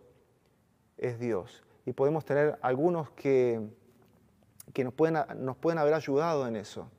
es 0.99 1.19
Dios. 1.19 1.65
Y 1.87 1.95
podemos 1.95 2.27
tener 2.27 2.59
algunos 2.61 3.11
que, 3.13 3.59
que 4.75 4.85
nos, 4.85 4.93
pueden, 4.93 5.17
nos 5.39 5.57
pueden 5.57 5.79
haber 5.79 5.95
ayudado 5.95 6.47
en 6.47 6.57
eso. 6.57 6.91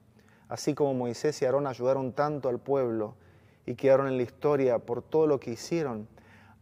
Así 0.49 0.73
como 0.73 0.93
Moisés 0.93 1.41
y 1.41 1.45
Aarón 1.45 1.67
ayudaron 1.67 2.13
tanto 2.13 2.49
al 2.49 2.59
pueblo 2.59 3.15
y 3.65 3.75
quedaron 3.75 4.07
en 4.07 4.17
la 4.17 4.23
historia 4.23 4.79
por 4.79 5.01
todo 5.01 5.27
lo 5.27 5.39
que 5.39 5.51
hicieron, 5.51 6.07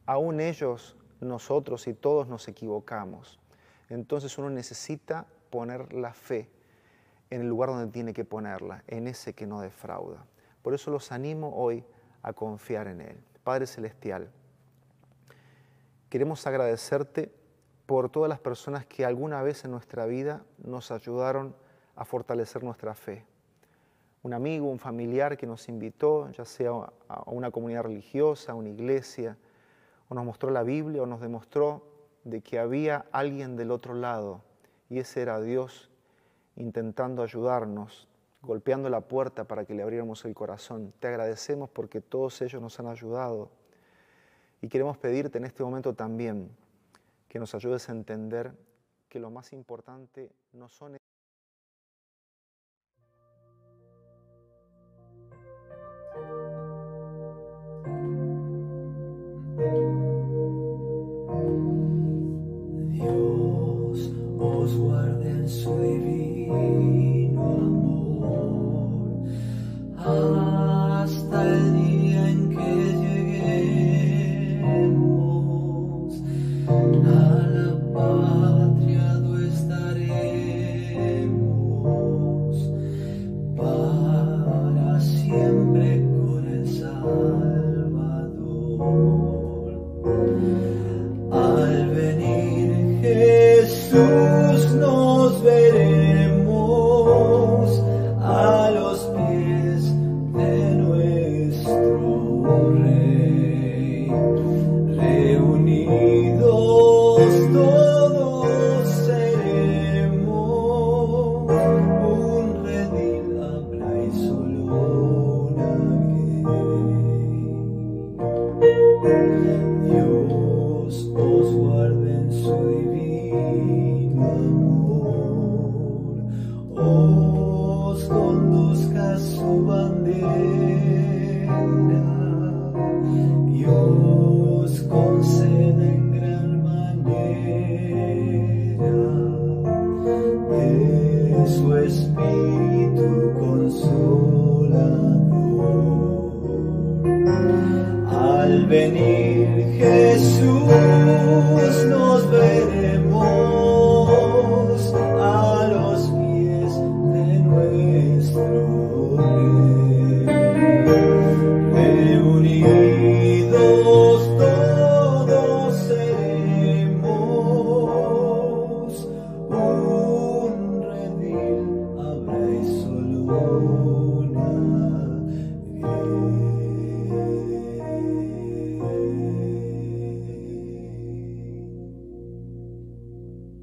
aún 0.06 0.40
ellos, 0.40 0.96
nosotros 1.20 1.88
y 1.88 1.94
todos 1.94 2.28
nos 2.28 2.48
equivocamos. 2.48 3.40
Entonces 3.90 4.38
uno 4.38 4.50
necesita 4.50 5.26
poner 5.50 5.94
la 5.94 6.14
fe 6.14 6.50
en 7.30 7.42
el 7.42 7.48
lugar 7.48 7.70
donde 7.70 7.92
tiene 7.92 8.14
que 8.14 8.26
ponerla, 8.26 8.84
en 8.88 9.08
ese 9.08 9.34
que 9.34 9.48
no 9.48 9.62
defrauda. 9.62 10.26
Por 10.62 10.74
eso 10.74 10.92
los 10.92 11.12
animo 11.12 11.56
hoy 11.56 11.84
a 12.22 12.34
confiar 12.34 12.88
en 12.88 13.02
Él. 13.02 13.18
Padre 13.44 13.68
Celestial, 13.68 14.30
queremos 16.10 16.46
agradecerte 16.46 17.34
por 17.86 18.10
todas 18.10 18.30
las 18.30 18.40
personas 18.40 18.86
que 18.86 19.06
alguna 19.06 19.42
vez 19.42 19.66
en 19.66 19.72
nuestra 19.72 20.06
vida 20.06 20.44
nos 20.58 20.92
ayudaron 20.92 21.56
a 21.96 22.06
fortalecer 22.06 22.64
nuestra 22.64 22.94
fe. 22.94 23.26
Un 24.24 24.34
amigo, 24.34 24.70
un 24.70 24.80
familiar 24.80 25.38
que 25.38 25.48
nos 25.48 25.68
invitó, 25.68 26.30
ya 26.32 26.46
sea 26.46 26.72
a 27.08 27.30
una 27.32 27.52
comunidad 27.52 27.84
religiosa, 27.84 28.52
a 28.52 28.56
una 28.56 28.70
iglesia, 28.70 29.38
o 30.10 30.16
nos 30.16 30.26
mostró 30.26 30.52
la 30.52 30.64
Biblia, 30.64 31.02
o 31.02 31.06
nos 31.06 31.22
demostró 31.22 31.84
de 32.24 32.42
que 32.42 32.60
había 32.60 33.06
alguien 33.12 33.56
del 33.56 33.72
otro 33.72 33.94
lado, 33.94 34.44
y 34.90 35.00
ese 35.00 35.22
era 35.22 35.42
Dios 35.42 35.90
intentando 36.56 37.24
ayudarnos, 37.24 38.08
golpeando 38.42 38.90
la 38.90 39.02
puerta 39.02 39.46
para 39.46 39.66
que 39.66 39.74
le 39.74 39.84
abriéramos 39.84 40.26
el 40.26 40.34
corazón. 40.34 40.94
Te 41.00 41.08
agradecemos 41.08 41.70
porque 41.70 42.02
todos 42.02 42.42
ellos 42.42 42.62
nos 42.62 42.80
han 42.80 42.88
ayudado 42.88 43.50
y 44.62 44.68
queremos 44.68 44.98
pedirte 44.98 45.38
en 45.38 45.46
este 45.46 45.64
momento 45.64 45.94
también 45.94 46.50
que 47.28 47.40
nos 47.40 47.56
ayudes 47.56 47.90
a 47.90 47.94
entender 47.94 48.54
que 49.10 49.20
lo 49.20 49.30
más 49.30 49.54
importante 49.54 50.32
no 50.54 50.70
son 50.70 50.98